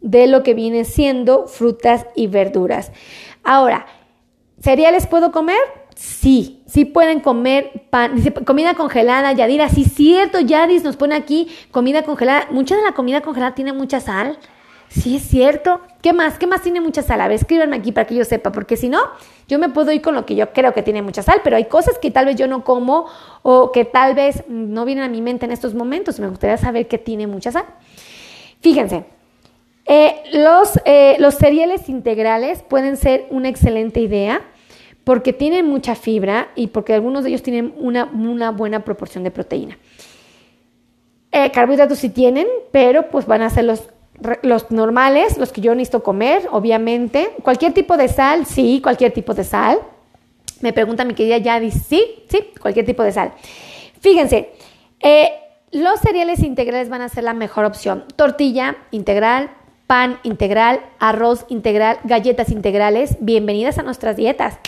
de 0.00 0.26
lo 0.26 0.42
que 0.42 0.54
viene 0.54 0.84
siendo 0.84 1.46
frutas 1.46 2.06
y 2.16 2.26
verduras. 2.26 2.92
Ahora, 3.44 3.86
¿cereales 4.58 5.06
puedo 5.06 5.32
comer? 5.32 5.58
Sí, 5.94 6.62
sí 6.66 6.86
pueden 6.86 7.20
comer 7.20 7.86
pan, 7.90 8.14
comida 8.46 8.74
congelada, 8.74 9.32
Yadira, 9.32 9.68
sí 9.68 9.84
cierto, 9.84 10.40
Yadis 10.40 10.82
nos 10.82 10.96
pone 10.96 11.14
aquí 11.14 11.48
comida 11.70 12.02
congelada, 12.02 12.48
mucha 12.50 12.76
de 12.76 12.82
la 12.82 12.92
comida 12.92 13.20
congelada 13.20 13.54
tiene 13.54 13.74
mucha 13.74 14.00
sal, 14.00 14.38
sí 14.92 15.16
es 15.16 15.22
cierto, 15.22 15.80
¿qué 16.02 16.12
más? 16.12 16.38
¿Qué 16.38 16.46
más 16.46 16.62
tiene 16.62 16.80
mucha 16.80 17.02
sal? 17.02 17.20
A 17.20 17.28
ver, 17.28 17.36
escríbanme 17.36 17.76
aquí 17.76 17.92
para 17.92 18.06
que 18.06 18.14
yo 18.14 18.24
sepa, 18.24 18.52
porque 18.52 18.76
si 18.76 18.88
no, 18.88 19.00
yo 19.48 19.58
me 19.58 19.68
puedo 19.68 19.90
ir 19.92 20.02
con 20.02 20.14
lo 20.14 20.26
que 20.26 20.34
yo 20.34 20.52
creo 20.52 20.74
que 20.74 20.82
tiene 20.82 21.02
mucha 21.02 21.22
sal, 21.22 21.40
pero 21.42 21.56
hay 21.56 21.64
cosas 21.64 21.98
que 21.98 22.10
tal 22.10 22.26
vez 22.26 22.36
yo 22.36 22.46
no 22.46 22.62
como 22.64 23.06
o 23.42 23.72
que 23.72 23.84
tal 23.84 24.14
vez 24.14 24.44
no 24.48 24.84
vienen 24.84 25.04
a 25.04 25.08
mi 25.08 25.22
mente 25.22 25.46
en 25.46 25.52
estos 25.52 25.74
momentos, 25.74 26.20
me 26.20 26.28
gustaría 26.28 26.56
saber 26.56 26.88
qué 26.88 26.98
tiene 26.98 27.26
mucha 27.26 27.52
sal. 27.52 27.64
Fíjense, 28.60 29.04
eh, 29.86 30.22
los, 30.34 30.78
eh, 30.84 31.16
los 31.18 31.34
cereales 31.34 31.88
integrales 31.88 32.62
pueden 32.62 32.96
ser 32.96 33.26
una 33.30 33.48
excelente 33.48 34.00
idea 34.00 34.42
porque 35.04 35.32
tienen 35.32 35.66
mucha 35.66 35.94
fibra 35.94 36.48
y 36.54 36.68
porque 36.68 36.94
algunos 36.94 37.24
de 37.24 37.30
ellos 37.30 37.42
tienen 37.42 37.74
una, 37.78 38.04
buena 38.50 38.84
proporción 38.84 39.24
de 39.24 39.30
proteína. 39.30 39.78
Eh, 41.32 41.50
carbohidratos 41.50 41.98
sí 41.98 42.10
tienen, 42.10 42.46
pero 42.70 43.08
pues 43.08 43.26
van 43.26 43.42
a 43.42 43.50
ser 43.50 43.64
los, 43.64 43.88
los 44.42 44.70
normales, 44.70 45.38
los 45.38 45.52
que 45.52 45.60
yo 45.60 45.74
necesito 45.74 46.02
comer, 46.02 46.48
obviamente. 46.52 47.34
Cualquier 47.42 47.72
tipo 47.72 47.96
de 47.96 48.08
sal, 48.08 48.46
sí, 48.46 48.80
cualquier 48.82 49.12
tipo 49.12 49.34
de 49.34 49.44
sal. 49.44 49.78
Me 50.60 50.72
pregunta 50.72 51.04
mi 51.04 51.14
querida 51.14 51.38
Yadi, 51.38 51.70
sí, 51.70 52.24
sí, 52.28 52.50
cualquier 52.60 52.86
tipo 52.86 53.02
de 53.02 53.12
sal. 53.12 53.32
Fíjense, 54.00 54.52
los 55.72 56.00
cereales 56.00 56.40
integrales 56.40 56.88
van 56.88 57.00
a 57.02 57.08
ser 57.08 57.24
la 57.24 57.34
mejor 57.34 57.64
opción. 57.64 58.04
Tortilla 58.14 58.76
integral, 58.92 59.50
pan 59.86 60.20
integral, 60.22 60.80
arroz 61.00 61.44
integral, 61.48 61.98
galletas 62.04 62.50
integrales. 62.50 63.16
Bienvenidas 63.20 63.78
a 63.78 63.82
nuestras 63.82 64.16
dietas. 64.16 64.58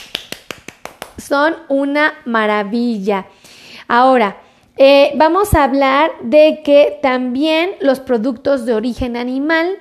Son 1.16 1.54
una 1.68 2.14
maravilla. 2.24 3.26
Ahora, 3.86 4.38
eh, 4.76 5.12
vamos 5.16 5.54
a 5.54 5.64
hablar 5.64 6.10
de 6.22 6.62
que 6.64 6.98
también 7.00 7.72
los 7.80 8.00
productos 8.00 8.66
de 8.66 8.74
origen 8.74 9.16
animal 9.16 9.78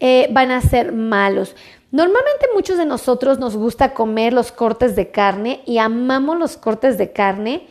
eh, 0.00 0.28
van 0.32 0.50
a 0.50 0.60
ser 0.60 0.92
malos. 0.92 1.56
Normalmente 1.90 2.46
muchos 2.54 2.78
de 2.78 2.86
nosotros 2.86 3.38
nos 3.38 3.56
gusta 3.56 3.94
comer 3.94 4.32
los 4.32 4.52
cortes 4.52 4.96
de 4.96 5.10
carne 5.10 5.62
y 5.66 5.78
amamos 5.78 6.38
los 6.38 6.56
cortes 6.56 6.98
de 6.98 7.12
carne 7.12 7.66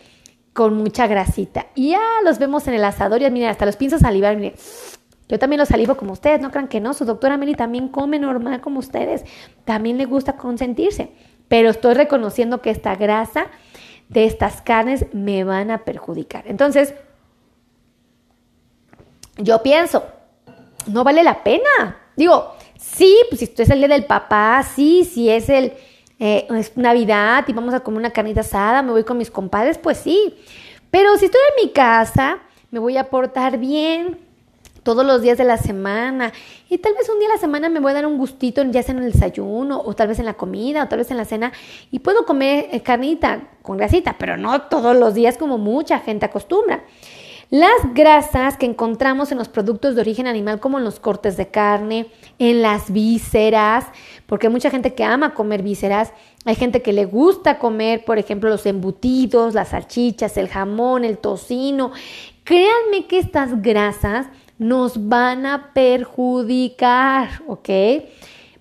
con 0.54 0.76
mucha 0.76 1.08
grasita. 1.08 1.68
Y 1.76 1.92
ya 1.92 2.02
los 2.24 2.40
vemos 2.40 2.68
en 2.68 2.74
el 2.74 2.84
asador 2.84 3.22
y 3.22 3.30
miren, 3.30 3.50
hasta 3.50 3.66
los 3.66 3.76
pinzas 3.76 4.02
salivar, 4.02 4.36
miren, 4.36 4.56
yo 5.28 5.40
también 5.40 5.60
lo 5.60 5.66
salivo 5.66 5.96
como 5.96 6.14
ustedes, 6.14 6.40
no 6.42 6.52
crean 6.52 6.68
que 6.68 6.80
no. 6.80 6.94
Su 6.94 7.06
doctora 7.06 7.38
Meli 7.38 7.56
también 7.56 7.88
come 7.88 8.20
normal 8.20 8.62
como 8.62 8.80
ustedes. 8.80 9.26
También 9.64 9.98
le 9.98 10.06
gusta 10.06 10.38
consentirse. 10.38 11.12
Pero 11.48 11.70
estoy 11.70 11.94
reconociendo 11.94 12.62
que 12.62 12.70
esta 12.70 12.96
grasa 12.96 13.48
de 14.10 14.26
estas 14.26 14.62
carnes 14.62 15.06
me 15.14 15.44
van 15.44 15.72
a 15.72 15.84
perjudicar. 15.84 16.44
Entonces, 16.48 16.94
yo 19.38 19.62
pienso, 19.64 20.04
no 20.88 21.04
vale 21.04 21.24
la 21.24 21.44
pena. 21.44 21.98
Digo, 22.16 22.54
sí, 22.78 23.16
pues 23.30 23.40
si 23.40 23.46
esto 23.46 23.64
es 23.64 23.70
el 23.70 23.80
día 23.80 23.88
del 23.88 24.06
papá, 24.06 24.64
sí, 24.64 25.04
si 25.04 25.30
es 25.30 25.50
el 25.50 25.74
eh, 26.20 26.48
es 26.56 26.78
Navidad 26.78 27.44
y 27.48 27.54
vamos 27.54 27.74
a 27.74 27.82
comer 27.82 28.00
una 28.00 28.12
carnita 28.12 28.40
asada, 28.40 28.82
me 28.82 28.92
voy 28.92 29.04
con 29.04 29.18
mis 29.18 29.32
compadres, 29.32 29.78
pues 29.78 29.98
sí. 29.98 30.36
Pero 30.90 31.18
si 31.18 31.26
estoy 31.26 31.42
en 31.58 31.66
mi 31.66 31.74
casa, 31.74 32.40
me 32.72 32.80
voy 32.80 32.96
a 32.98 33.10
portar 33.10 33.58
bien, 33.58 34.18
todos 34.86 35.04
los 35.04 35.24
días 35.24 35.40
de 35.40 35.46
la 35.46 35.58
semana. 35.58 36.32
Y 36.70 36.78
tal 36.78 36.94
vez 36.94 37.10
un 37.10 37.18
día 37.18 37.28
a 37.28 37.34
la 37.34 37.40
semana 37.40 37.70
me 37.70 37.80
voy 37.80 37.90
a 37.90 37.96
dar 37.96 38.06
un 38.06 38.20
gustito, 38.20 38.64
ya 38.66 38.84
sea 38.84 38.94
en 38.94 39.04
el 39.04 39.12
desayuno, 39.12 39.82
o 39.84 39.96
tal 39.96 40.08
vez 40.08 40.20
en 40.20 40.26
la 40.26 40.36
comida, 40.36 40.84
o 40.84 40.88
tal 40.88 41.00
vez 41.00 41.10
en 41.10 41.18
la 41.18 41.26
cena. 41.26 41.52
Y 41.90 42.00
puedo 42.00 42.24
comer 42.24 42.70
eh, 42.72 42.82
carnita 42.82 43.50
con 43.64 43.78
grasita, 43.78 44.16
pero 44.20 44.38
no 44.38 44.62
todos 44.62 44.96
los 44.96 45.16
días 45.16 45.38
como 45.38 45.58
mucha 45.58 46.00
gente 46.00 46.28
acostumbra. 46.28 46.84
Las 47.50 47.94
grasas 47.96 48.58
que 48.58 48.68
encontramos 48.68 49.32
en 49.32 49.40
los 49.40 49.50
productos 49.50 49.96
de 49.96 50.02
origen 50.02 50.28
animal, 50.28 50.60
como 50.60 50.78
en 50.78 50.84
los 50.84 51.00
cortes 51.00 51.36
de 51.36 51.48
carne, 51.48 52.08
en 52.38 52.62
las 52.62 52.92
vísceras, 52.92 53.86
porque 54.28 54.48
hay 54.48 54.54
mucha 54.54 54.70
gente 54.70 54.94
que 54.94 55.04
ama 55.04 55.34
comer 55.34 55.64
vísceras, 55.64 56.14
hay 56.46 56.56
gente 56.56 56.84
que 56.84 56.94
le 56.94 57.06
gusta 57.06 57.58
comer, 57.58 58.06
por 58.06 58.20
ejemplo, 58.20 58.50
los 58.50 58.68
embutidos, 58.68 59.56
las 59.56 59.70
salchichas, 59.70 60.38
el 60.38 60.48
jamón, 60.48 61.06
el 61.06 61.18
tocino. 61.18 61.92
Créanme 62.44 63.08
que 63.08 63.18
estas 63.18 63.64
grasas 63.64 64.28
nos 64.58 65.10
van 65.10 65.46
a 65.46 65.74
perjudicar, 65.74 67.42
¿ok? 67.48 67.70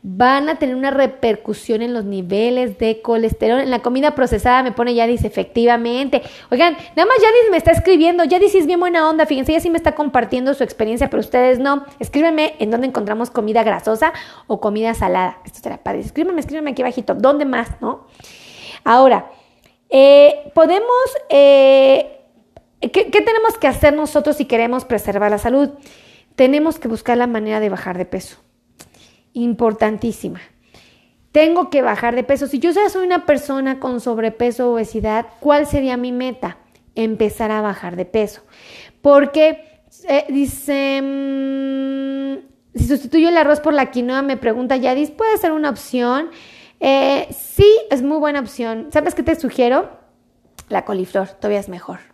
Van 0.06 0.50
a 0.50 0.58
tener 0.58 0.76
una 0.76 0.90
repercusión 0.90 1.80
en 1.80 1.94
los 1.94 2.04
niveles 2.04 2.76
de 2.78 3.00
colesterol. 3.00 3.60
En 3.60 3.70
la 3.70 3.78
comida 3.78 4.14
procesada 4.14 4.62
me 4.62 4.72
pone 4.72 4.94
Yadis, 4.94 5.24
efectivamente. 5.24 6.20
Oigan, 6.50 6.74
nada 6.94 7.08
más 7.08 7.16
Yadis 7.22 7.50
me 7.50 7.56
está 7.56 7.70
escribiendo. 7.70 8.22
Yadis 8.24 8.54
es 8.54 8.66
bien 8.66 8.80
buena 8.80 9.08
onda. 9.08 9.24
Fíjense, 9.24 9.52
ella 9.52 9.60
sí 9.60 9.70
me 9.70 9.78
está 9.78 9.94
compartiendo 9.94 10.52
su 10.52 10.62
experiencia, 10.62 11.08
pero 11.08 11.20
ustedes 11.20 11.58
no. 11.58 11.86
Escríbanme 12.00 12.54
en 12.58 12.70
dónde 12.70 12.86
encontramos 12.86 13.30
comida 13.30 13.62
grasosa 13.62 14.12
o 14.46 14.60
comida 14.60 14.92
salada. 14.92 15.38
Esto 15.46 15.60
será 15.60 15.78
padre. 15.78 16.00
Escríbanme, 16.00 16.40
escríbanme 16.40 16.72
aquí 16.72 16.82
abajito. 16.82 17.14
¿Dónde 17.14 17.46
más, 17.46 17.80
no? 17.80 18.06
Ahora, 18.84 19.30
eh, 19.88 20.50
podemos 20.54 21.16
eh, 21.30 22.23
¿Qué, 22.90 23.04
tenemos 23.04 23.58
que 23.58 23.66
hacer 23.66 23.94
nosotros 23.94 24.36
si 24.36 24.44
queremos 24.44 24.84
preservar 24.84 25.30
la 25.30 25.38
salud? 25.38 25.70
Tenemos 26.36 26.78
que 26.78 26.88
buscar 26.88 27.16
la 27.16 27.26
manera 27.26 27.60
de 27.60 27.68
bajar 27.68 27.98
de 27.98 28.04
peso. 28.04 28.38
Importantísima. 29.32 30.40
Tengo 31.32 31.70
que 31.70 31.82
bajar 31.82 32.14
de 32.14 32.24
peso. 32.24 32.46
Si 32.46 32.58
yo 32.58 32.70
ya 32.70 32.88
soy 32.88 33.06
una 33.06 33.26
persona 33.26 33.80
con 33.80 34.00
sobrepeso 34.00 34.68
o 34.68 34.74
obesidad, 34.74 35.26
¿cuál 35.40 35.66
sería 35.66 35.96
mi 35.96 36.12
meta? 36.12 36.58
Empezar 36.94 37.50
a 37.50 37.60
bajar 37.60 37.96
de 37.96 38.04
peso. 38.04 38.42
Porque 39.02 39.82
eh, 40.08 40.26
dice, 40.28 41.00
mm, 41.02 42.78
si 42.78 42.86
sustituyo 42.86 43.28
el 43.28 43.36
arroz 43.36 43.60
por 43.60 43.74
la 43.74 43.90
quinoa, 43.90 44.22
me 44.22 44.36
pregunta 44.36 44.76
Yadis, 44.76 45.10
¿puede 45.10 45.36
ser 45.38 45.52
una 45.52 45.70
opción? 45.70 46.30
Eh, 46.80 47.26
sí, 47.30 47.66
es 47.90 48.02
muy 48.02 48.18
buena 48.18 48.40
opción. 48.40 48.88
¿Sabes 48.92 49.14
qué 49.14 49.22
te 49.22 49.34
sugiero? 49.34 49.90
La 50.68 50.84
coliflor, 50.84 51.28
todavía 51.28 51.60
es 51.60 51.68
mejor. 51.68 52.13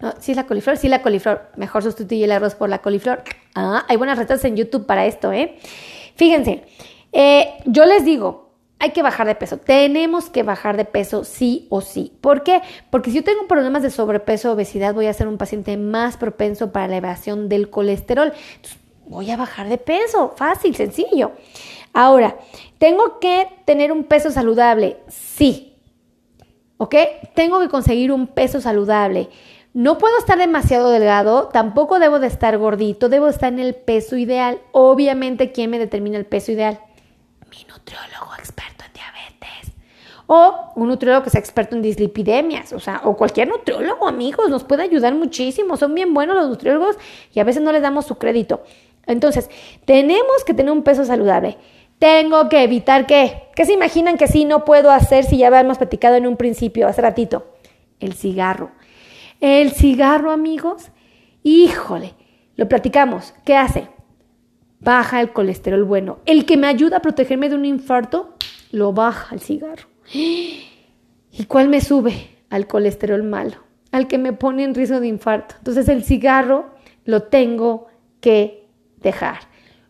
No, 0.00 0.14
sí 0.18 0.32
es 0.32 0.36
la 0.36 0.46
coliflor, 0.46 0.76
sí 0.76 0.88
la 0.88 1.02
coliflor. 1.02 1.50
Mejor 1.56 1.82
sustituye 1.82 2.24
el 2.24 2.32
arroz 2.32 2.54
por 2.54 2.68
la 2.68 2.78
coliflor. 2.78 3.22
Ah, 3.54 3.84
hay 3.88 3.96
buenas 3.96 4.18
recetas 4.18 4.44
en 4.44 4.56
YouTube 4.56 4.86
para 4.86 5.06
esto, 5.06 5.32
¿eh? 5.32 5.58
Fíjense, 6.16 6.64
eh, 7.12 7.54
yo 7.66 7.84
les 7.84 8.04
digo, 8.04 8.50
hay 8.80 8.90
que 8.92 9.02
bajar 9.02 9.26
de 9.26 9.34
peso. 9.34 9.58
Tenemos 9.58 10.30
que 10.30 10.42
bajar 10.42 10.78
de 10.78 10.86
peso 10.86 11.22
sí 11.24 11.66
o 11.68 11.82
sí. 11.82 12.16
¿Por 12.22 12.42
qué? 12.42 12.62
Porque 12.88 13.10
si 13.10 13.16
yo 13.16 13.24
tengo 13.24 13.46
problemas 13.46 13.82
de 13.82 13.90
sobrepeso 13.90 14.52
obesidad, 14.52 14.94
voy 14.94 15.06
a 15.06 15.12
ser 15.12 15.28
un 15.28 15.36
paciente 15.36 15.76
más 15.76 16.16
propenso 16.16 16.72
para 16.72 16.88
la 16.88 16.94
elevación 16.94 17.50
del 17.50 17.68
colesterol. 17.68 18.32
voy 19.06 19.30
a 19.30 19.36
bajar 19.36 19.68
de 19.68 19.76
peso. 19.76 20.32
Fácil, 20.34 20.74
sencillo. 20.74 21.32
Ahora, 21.92 22.38
¿tengo 22.78 23.18
que 23.20 23.48
tener 23.66 23.92
un 23.92 24.04
peso 24.04 24.30
saludable? 24.30 24.96
Sí. 25.08 25.74
¿Ok? 26.78 26.94
Tengo 27.34 27.60
que 27.60 27.68
conseguir 27.68 28.12
un 28.12 28.28
peso 28.28 28.62
saludable. 28.62 29.28
No 29.72 29.98
puedo 29.98 30.18
estar 30.18 30.36
demasiado 30.36 30.90
delgado, 30.90 31.48
tampoco 31.52 32.00
debo 32.00 32.18
de 32.18 32.26
estar 32.26 32.58
gordito, 32.58 33.08
debo 33.08 33.28
estar 33.28 33.52
en 33.52 33.60
el 33.60 33.76
peso 33.76 34.16
ideal. 34.16 34.58
Obviamente, 34.72 35.52
¿quién 35.52 35.70
me 35.70 35.78
determina 35.78 36.18
el 36.18 36.26
peso 36.26 36.50
ideal? 36.50 36.80
Mi 37.48 37.64
nutriólogo 37.68 38.34
experto 38.36 38.84
en 38.84 38.92
diabetes. 38.92 39.72
O 40.26 40.72
un 40.74 40.88
nutriólogo 40.88 41.22
que 41.22 41.30
sea 41.30 41.38
experto 41.38 41.76
en 41.76 41.82
dislipidemias, 41.82 42.72
o 42.72 42.80
sea, 42.80 43.02
o 43.04 43.16
cualquier 43.16 43.46
nutriólogo, 43.46 44.08
amigos, 44.08 44.50
nos 44.50 44.64
puede 44.64 44.82
ayudar 44.82 45.14
muchísimo. 45.14 45.76
Son 45.76 45.94
bien 45.94 46.14
buenos 46.14 46.34
los 46.34 46.48
nutriólogos 46.48 46.96
y 47.32 47.38
a 47.38 47.44
veces 47.44 47.62
no 47.62 47.70
les 47.70 47.82
damos 47.82 48.06
su 48.06 48.18
crédito. 48.18 48.64
Entonces, 49.06 49.50
tenemos 49.84 50.42
que 50.44 50.52
tener 50.52 50.72
un 50.72 50.82
peso 50.82 51.04
saludable. 51.04 51.58
Tengo 52.00 52.48
que 52.48 52.64
evitar 52.64 53.06
qué? 53.06 53.44
¿Qué 53.54 53.64
se 53.66 53.74
imaginan 53.74 54.16
que 54.16 54.26
sí 54.26 54.44
no 54.44 54.64
puedo 54.64 54.90
hacer 54.90 55.22
si 55.24 55.38
ya 55.38 55.46
habíamos 55.46 55.78
platicado 55.78 56.16
en 56.16 56.26
un 56.26 56.36
principio, 56.36 56.88
hace 56.88 57.02
ratito? 57.02 57.52
El 58.00 58.14
cigarro. 58.14 58.72
El 59.40 59.72
cigarro, 59.72 60.30
amigos, 60.30 60.90
híjole, 61.42 62.14
lo 62.56 62.68
platicamos. 62.68 63.34
¿Qué 63.44 63.56
hace? 63.56 63.88
Baja 64.80 65.20
el 65.20 65.32
colesterol 65.32 65.84
bueno. 65.84 66.18
El 66.26 66.44
que 66.44 66.56
me 66.56 66.66
ayuda 66.66 66.98
a 66.98 67.02
protegerme 67.02 67.48
de 67.48 67.54
un 67.54 67.64
infarto, 67.64 68.34
lo 68.70 68.92
baja 68.92 69.34
el 69.34 69.40
cigarro. 69.40 69.88
¿Y 70.12 71.44
cuál 71.48 71.68
me 71.68 71.80
sube? 71.80 72.28
Al 72.50 72.66
colesterol 72.66 73.22
malo, 73.22 73.56
al 73.92 74.08
que 74.08 74.18
me 74.18 74.32
pone 74.32 74.64
en 74.64 74.74
riesgo 74.74 75.00
de 75.00 75.06
infarto. 75.06 75.54
Entonces 75.58 75.88
el 75.88 76.04
cigarro 76.04 76.70
lo 77.04 77.22
tengo 77.24 77.86
que 78.20 78.68
dejar. 78.96 79.38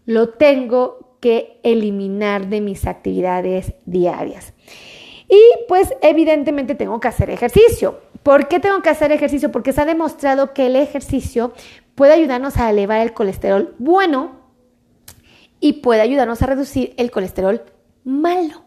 Lo 0.06 0.30
tengo 0.30 1.16
que 1.20 1.58
eliminar 1.62 2.48
de 2.48 2.60
mis 2.60 2.86
actividades 2.86 3.74
diarias. 3.84 4.52
Y 5.28 5.40
pues 5.68 5.94
evidentemente 6.02 6.74
tengo 6.74 6.98
que 7.00 7.08
hacer 7.08 7.30
ejercicio. 7.30 8.00
¿Por 8.22 8.48
qué 8.48 8.60
tengo 8.60 8.82
que 8.82 8.90
hacer 8.90 9.12
ejercicio? 9.12 9.50
Porque 9.50 9.72
se 9.72 9.80
ha 9.80 9.86
demostrado 9.86 10.52
que 10.52 10.66
el 10.66 10.76
ejercicio 10.76 11.52
puede 11.94 12.12
ayudarnos 12.12 12.56
a 12.56 12.70
elevar 12.70 13.00
el 13.00 13.12
colesterol 13.12 13.74
bueno 13.78 14.40
y 15.58 15.74
puede 15.74 16.00
ayudarnos 16.00 16.42
a 16.42 16.46
reducir 16.46 16.94
el 16.96 17.10
colesterol 17.10 17.62
malo. 18.04 18.64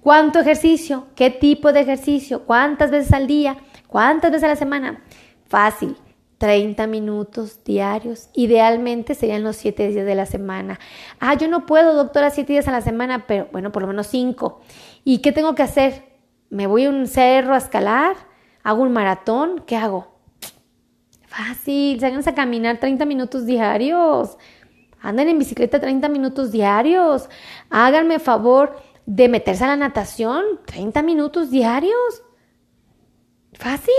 ¿Cuánto 0.00 0.38
ejercicio? 0.38 1.08
¿Qué 1.14 1.30
tipo 1.30 1.72
de 1.72 1.80
ejercicio? 1.80 2.44
¿Cuántas 2.44 2.90
veces 2.90 3.12
al 3.12 3.26
día? 3.26 3.56
¿Cuántas 3.88 4.30
veces 4.30 4.44
a 4.44 4.48
la 4.48 4.56
semana? 4.56 5.02
Fácil. 5.46 5.96
30 6.38 6.86
minutos 6.86 7.64
diarios. 7.64 8.28
Idealmente 8.34 9.14
serían 9.14 9.42
los 9.42 9.56
7 9.56 9.88
días 9.88 10.06
de 10.06 10.14
la 10.14 10.26
semana. 10.26 10.78
Ah, 11.18 11.34
yo 11.34 11.48
no 11.48 11.66
puedo, 11.66 11.94
doctora, 11.94 12.30
7 12.30 12.52
días 12.52 12.68
a 12.68 12.72
la 12.72 12.82
semana, 12.82 13.26
pero 13.26 13.48
bueno, 13.52 13.72
por 13.72 13.82
lo 13.82 13.88
menos 13.88 14.06
5. 14.08 14.60
¿Y 15.04 15.18
qué 15.18 15.32
tengo 15.32 15.54
que 15.54 15.62
hacer? 15.62 16.04
¿Me 16.50 16.66
voy 16.66 16.84
a 16.84 16.90
un 16.90 17.06
cerro 17.06 17.54
a 17.54 17.58
escalar? 17.58 18.16
¿Hago 18.66 18.82
un 18.82 18.92
maratón? 18.92 19.62
¿Qué 19.64 19.76
hago? 19.76 20.08
Fácil, 21.28 22.00
salgan 22.00 22.26
a 22.26 22.34
caminar 22.34 22.80
30 22.80 23.04
minutos 23.04 23.46
diarios. 23.46 24.36
Anden 25.00 25.28
en 25.28 25.38
bicicleta 25.38 25.78
30 25.78 26.08
minutos 26.08 26.50
diarios. 26.50 27.28
Háganme 27.70 28.18
favor 28.18 28.76
de 29.06 29.28
meterse 29.28 29.62
a 29.62 29.68
la 29.68 29.76
natación 29.76 30.42
30 30.66 31.02
minutos 31.02 31.50
diarios. 31.50 32.24
Fácil. 33.52 33.94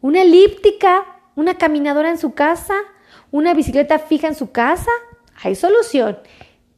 Una 0.00 0.22
elíptica 0.22 1.04
una 1.34 1.56
caminadora 1.56 2.10
en 2.10 2.18
su 2.18 2.34
casa, 2.34 2.74
una 3.30 3.54
bicicleta 3.54 3.98
fija 3.98 4.28
en 4.28 4.34
su 4.34 4.52
casa, 4.52 4.90
hay 5.42 5.54
solución. 5.54 6.18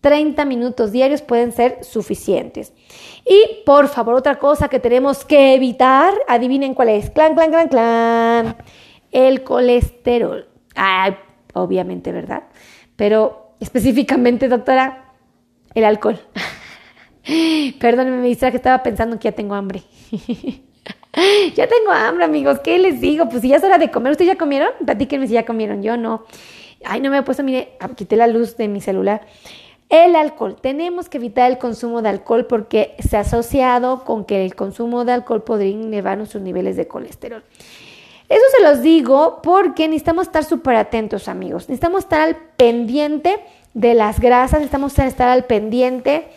30 0.04 0.44
minutos 0.44 0.92
diarios 0.92 1.22
pueden 1.22 1.50
ser 1.52 1.82
suficientes. 1.82 2.74
Y 3.24 3.64
por 3.64 3.88
favor, 3.88 4.14
otra 4.14 4.38
cosa 4.38 4.68
que 4.68 4.78
tenemos 4.78 5.24
que 5.24 5.54
evitar, 5.54 6.12
adivinen 6.28 6.74
cuál 6.74 6.90
es. 6.90 7.08
Clan, 7.08 7.34
clan, 7.34 7.50
clan, 7.50 7.68
clan. 7.68 8.56
El 9.10 9.42
colesterol. 9.44 10.46
Ah, 10.76 11.16
obviamente, 11.54 12.12
¿verdad? 12.12 12.42
Pero 12.96 13.54
específicamente, 13.60 14.48
doctora, 14.48 15.14
el 15.74 15.84
alcohol. 15.84 16.20
Perdónenme, 17.80 18.18
me 18.18 18.28
distraje, 18.28 18.58
estaba 18.58 18.82
pensando 18.82 19.18
que 19.18 19.24
ya 19.24 19.32
tengo 19.32 19.54
hambre. 19.54 19.84
ya 21.56 21.66
tengo 21.66 21.92
hambre, 21.92 22.26
amigos. 22.26 22.60
¿Qué 22.62 22.78
les 22.78 23.00
digo? 23.00 23.30
Pues 23.30 23.40
si 23.40 23.48
ya 23.48 23.56
es 23.56 23.64
hora 23.64 23.78
de 23.78 23.90
comer. 23.90 24.12
¿Ustedes 24.12 24.32
ya 24.32 24.36
comieron? 24.36 24.68
Platíquenme 24.84 25.28
si 25.28 25.32
ya 25.32 25.46
comieron. 25.46 25.82
Yo 25.82 25.96
no. 25.96 26.26
Ay, 26.84 27.00
no 27.00 27.08
me 27.08 27.16
he 27.16 27.22
puesto, 27.22 27.42
mire, 27.42 27.78
ah, 27.80 27.88
quité 27.88 28.16
la 28.16 28.26
luz 28.26 28.58
de 28.58 28.68
mi 28.68 28.82
celular. 28.82 29.22
El 29.88 30.16
alcohol. 30.16 30.56
Tenemos 30.60 31.08
que 31.08 31.18
evitar 31.18 31.50
el 31.50 31.58
consumo 31.58 32.02
de 32.02 32.08
alcohol 32.08 32.46
porque 32.46 32.96
se 32.98 33.16
ha 33.16 33.20
asociado 33.20 34.04
con 34.04 34.24
que 34.24 34.44
el 34.44 34.54
consumo 34.54 35.04
de 35.04 35.12
alcohol 35.12 35.42
podría 35.42 35.74
elevar 35.74 36.16
nuestros 36.16 36.42
niveles 36.42 36.76
de 36.76 36.88
colesterol. 36.88 37.44
Eso 38.28 38.44
se 38.56 38.62
los 38.64 38.80
digo 38.80 39.40
porque 39.42 39.86
necesitamos 39.86 40.26
estar 40.26 40.44
súper 40.44 40.76
atentos, 40.76 41.28
amigos. 41.28 41.68
Necesitamos 41.68 42.04
estar 42.04 42.22
al 42.22 42.36
pendiente 42.56 43.38
de 43.74 43.94
las 43.94 44.18
grasas, 44.20 44.60
necesitamos 44.60 44.98
estar 44.98 45.28
al 45.28 45.44
pendiente 45.44 46.28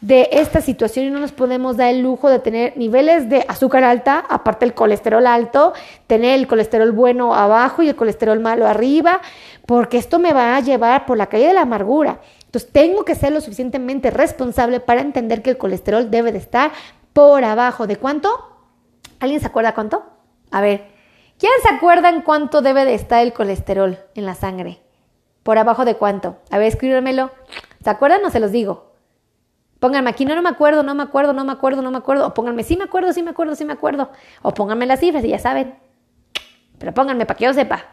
de 0.00 0.28
esta 0.32 0.60
situación 0.60 1.06
y 1.06 1.10
no 1.10 1.20
nos 1.20 1.32
podemos 1.32 1.76
dar 1.76 1.94
el 1.94 2.02
lujo 2.02 2.28
de 2.28 2.38
tener 2.38 2.76
niveles 2.76 3.28
de 3.28 3.44
azúcar 3.48 3.84
alta, 3.84 4.24
aparte 4.28 4.64
el 4.64 4.74
colesterol 4.74 5.26
alto, 5.26 5.72
tener 6.06 6.38
el 6.38 6.46
colesterol 6.46 6.92
bueno 6.92 7.34
abajo 7.34 7.82
y 7.82 7.88
el 7.88 7.96
colesterol 7.96 8.40
malo 8.40 8.66
arriba, 8.66 9.20
porque 9.66 9.98
esto 9.98 10.18
me 10.18 10.32
va 10.32 10.56
a 10.56 10.60
llevar 10.60 11.06
por 11.06 11.16
la 11.16 11.26
calle 11.26 11.48
de 11.48 11.54
la 11.54 11.62
amargura. 11.62 12.20
Entonces 12.56 12.72
tengo 12.72 13.04
que 13.04 13.14
ser 13.14 13.32
lo 13.32 13.42
suficientemente 13.42 14.10
responsable 14.10 14.80
para 14.80 15.02
entender 15.02 15.42
que 15.42 15.50
el 15.50 15.58
colesterol 15.58 16.10
debe 16.10 16.32
de 16.32 16.38
estar 16.38 16.72
por 17.12 17.44
abajo. 17.44 17.86
¿De 17.86 17.96
cuánto? 17.96 18.30
¿Alguien 19.20 19.40
se 19.40 19.46
acuerda 19.46 19.74
cuánto? 19.74 20.06
A 20.50 20.62
ver, 20.62 20.86
¿quién 21.38 21.52
se 21.62 21.74
acuerda 21.74 22.08
en 22.08 22.22
cuánto 22.22 22.62
debe 22.62 22.86
de 22.86 22.94
estar 22.94 23.22
el 23.22 23.34
colesterol 23.34 23.98
en 24.14 24.24
la 24.24 24.34
sangre? 24.34 24.80
¿Por 25.42 25.58
abajo 25.58 25.84
de 25.84 25.96
cuánto? 25.96 26.38
A 26.50 26.56
ver, 26.56 26.68
escríbemelo. 26.68 27.30
¿Se 27.84 27.90
acuerdan 27.90 28.24
o 28.24 28.30
se 28.30 28.40
los 28.40 28.52
digo? 28.52 28.94
Pónganme 29.78 30.08
aquí, 30.08 30.24
no, 30.24 30.34
no 30.34 30.40
me 30.40 30.48
acuerdo, 30.48 30.82
no 30.82 30.94
me 30.94 31.02
acuerdo, 31.02 31.34
no 31.34 31.44
me 31.44 31.52
acuerdo, 31.52 31.82
no 31.82 31.90
me 31.90 31.98
acuerdo. 31.98 32.26
O 32.26 32.32
pónganme, 32.32 32.62
sí 32.62 32.78
me 32.78 32.84
acuerdo, 32.84 33.12
sí 33.12 33.22
me 33.22 33.32
acuerdo, 33.32 33.54
sí 33.54 33.66
me 33.66 33.74
acuerdo. 33.74 34.12
O 34.40 34.54
pónganme 34.54 34.86
las 34.86 35.00
cifras 35.00 35.22
y 35.26 35.28
ya 35.28 35.38
saben. 35.38 35.74
Pero 36.78 36.94
pónganme 36.94 37.26
para 37.26 37.36
que 37.36 37.44
yo 37.44 37.52
sepa. 37.52 37.84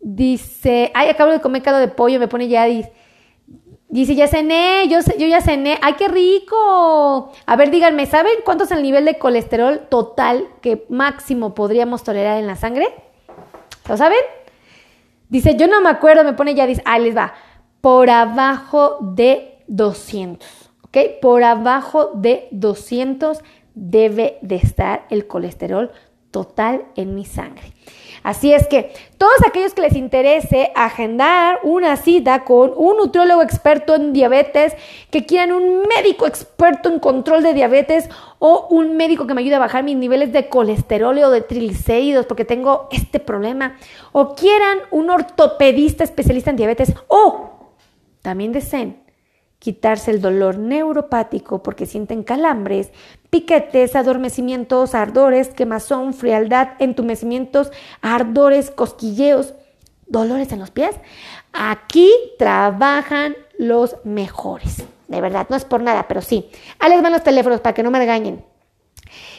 Dice, 0.00 0.90
ay, 0.94 1.10
acabo 1.10 1.32
de 1.32 1.42
comer 1.42 1.60
caldo 1.60 1.80
de 1.80 1.88
pollo, 1.88 2.18
me 2.18 2.28
pone 2.28 2.48
ya, 2.48 2.66
dice, 3.88 4.14
ya 4.14 4.28
cené, 4.28 4.88
yo, 4.88 4.98
yo 5.18 5.26
ya 5.26 5.40
cené, 5.40 5.78
ay, 5.82 5.94
qué 5.94 6.08
rico. 6.08 7.32
A 7.46 7.56
ver, 7.56 7.70
díganme, 7.70 8.06
¿saben 8.06 8.34
cuánto 8.44 8.64
es 8.64 8.70
el 8.70 8.82
nivel 8.82 9.04
de 9.04 9.18
colesterol 9.18 9.86
total 9.88 10.48
que 10.60 10.84
máximo 10.88 11.54
podríamos 11.54 12.02
tolerar 12.04 12.38
en 12.38 12.46
la 12.46 12.56
sangre? 12.56 12.86
¿Lo 13.88 13.96
saben? 13.96 14.18
Dice, 15.28 15.56
yo 15.56 15.66
no 15.66 15.80
me 15.80 15.90
acuerdo, 15.90 16.24
me 16.24 16.34
pone 16.34 16.54
ya, 16.54 16.66
dice, 16.66 16.82
ay, 16.84 17.02
les 17.02 17.16
va, 17.16 17.34
por 17.80 18.10
abajo 18.10 18.98
de 19.00 19.58
200, 19.66 20.70
¿ok? 20.84 20.98
Por 21.20 21.42
abajo 21.44 22.10
de 22.14 22.48
200 22.52 23.42
debe 23.74 24.38
de 24.42 24.56
estar 24.56 25.06
el 25.10 25.26
colesterol 25.26 25.90
total 26.30 26.84
en 26.96 27.14
mi 27.14 27.24
sangre. 27.24 27.72
Así 28.26 28.52
es 28.52 28.66
que 28.66 28.92
todos 29.18 29.36
aquellos 29.46 29.72
que 29.72 29.82
les 29.82 29.94
interese 29.94 30.72
agendar 30.74 31.60
una 31.62 31.94
cita 31.94 32.42
con 32.42 32.72
un 32.74 32.96
nutriólogo 32.96 33.40
experto 33.40 33.94
en 33.94 34.12
diabetes, 34.12 34.74
que 35.12 35.24
quieran 35.24 35.52
un 35.52 35.82
médico 35.82 36.26
experto 36.26 36.88
en 36.88 36.98
control 36.98 37.44
de 37.44 37.54
diabetes 37.54 38.10
o 38.40 38.66
un 38.68 38.96
médico 38.96 39.28
que 39.28 39.34
me 39.34 39.42
ayude 39.42 39.54
a 39.54 39.60
bajar 39.60 39.84
mis 39.84 39.96
niveles 39.96 40.32
de 40.32 40.48
colesterol 40.48 41.16
o 41.16 41.30
de 41.30 41.42
triglicéridos 41.42 42.26
porque 42.26 42.44
tengo 42.44 42.88
este 42.90 43.20
problema, 43.20 43.76
o 44.10 44.34
quieran 44.34 44.78
un 44.90 45.08
ortopedista 45.08 46.02
especialista 46.02 46.50
en 46.50 46.56
diabetes 46.56 46.94
o 47.06 47.70
también 48.22 48.50
deseen 48.50 49.06
quitarse 49.60 50.10
el 50.10 50.20
dolor 50.20 50.58
neuropático 50.58 51.62
porque 51.62 51.86
sienten 51.86 52.24
calambres, 52.24 52.90
piquetes, 53.36 53.94
adormecimientos, 53.94 54.94
ardores, 54.94 55.48
quemazón, 55.48 56.14
frialdad, 56.14 56.70
entumecimientos, 56.78 57.70
ardores, 58.00 58.70
cosquilleos, 58.70 59.52
dolores 60.06 60.52
en 60.52 60.58
los 60.58 60.70
pies. 60.70 60.96
Aquí 61.52 62.10
trabajan 62.38 63.36
los 63.58 63.96
mejores. 64.04 64.84
De 65.08 65.20
verdad, 65.20 65.48
no 65.50 65.56
es 65.56 65.66
por 65.66 65.82
nada, 65.82 66.08
pero 66.08 66.22
sí. 66.22 66.48
Ahí 66.78 66.88
les 66.88 67.02
van 67.02 67.12
los 67.12 67.22
teléfonos 67.22 67.60
para 67.60 67.74
que 67.74 67.82
no 67.82 67.90
me 67.90 67.98
regañen. 67.98 68.42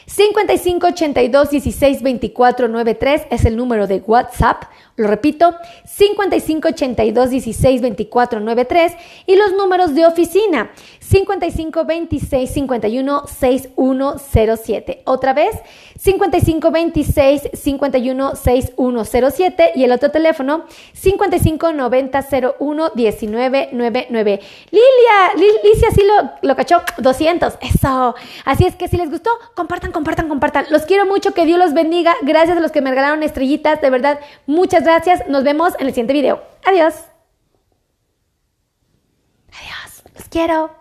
5582 0.08 1.50
16 1.50 2.02
24 2.02 2.68
93 2.68 3.22
es 3.30 3.44
el 3.44 3.56
número 3.56 3.86
de 3.86 4.02
WhatsApp. 4.06 4.64
Lo 4.96 5.06
repito, 5.06 5.54
5582 5.84 7.30
16 7.30 7.82
24 7.82 8.40
93 8.40 8.92
y 9.26 9.36
los 9.36 9.52
números 9.52 9.94
de 9.94 10.06
oficina 10.06 10.70
55 11.00 11.84
26 11.84 12.50
51 12.50 13.26
6107. 13.26 15.02
Otra 15.04 15.34
vez, 15.34 15.54
55 15.98 16.70
26 16.70 17.42
51 17.52 18.34
6107 18.34 19.72
y 19.76 19.84
el 19.84 19.92
otro 19.92 20.10
teléfono 20.10 20.64
55 20.94 21.72
90 21.72 22.26
01 22.58 22.90
19 22.94 23.68
99. 23.72 24.40
Lilia, 24.70 25.48
Licia 25.62 25.90
sí 25.90 26.02
lo, 26.02 26.30
lo 26.48 26.56
cachó, 26.56 26.82
200. 26.98 27.58
Eso. 27.60 28.14
Así 28.44 28.66
es 28.66 28.74
que 28.74 28.88
si 28.88 28.96
les 28.96 29.10
gustó, 29.10 29.30
compartan, 29.54 29.92
compartan, 29.98 30.28
compartan. 30.28 30.66
Los 30.70 30.86
quiero 30.86 31.06
mucho, 31.06 31.34
que 31.34 31.44
Dios 31.44 31.58
los 31.58 31.74
bendiga. 31.74 32.14
Gracias 32.22 32.56
a 32.56 32.60
los 32.60 32.70
que 32.70 32.80
me 32.80 32.90
regalaron 32.90 33.22
estrellitas, 33.24 33.80
de 33.80 33.90
verdad, 33.90 34.20
muchas 34.46 34.84
gracias. 34.84 35.26
Nos 35.28 35.42
vemos 35.42 35.74
en 35.78 35.86
el 35.86 35.92
siguiente 35.92 36.12
video. 36.12 36.42
Adiós. 36.64 36.94
Adiós. 39.52 40.04
Los 40.14 40.28
quiero. 40.28 40.77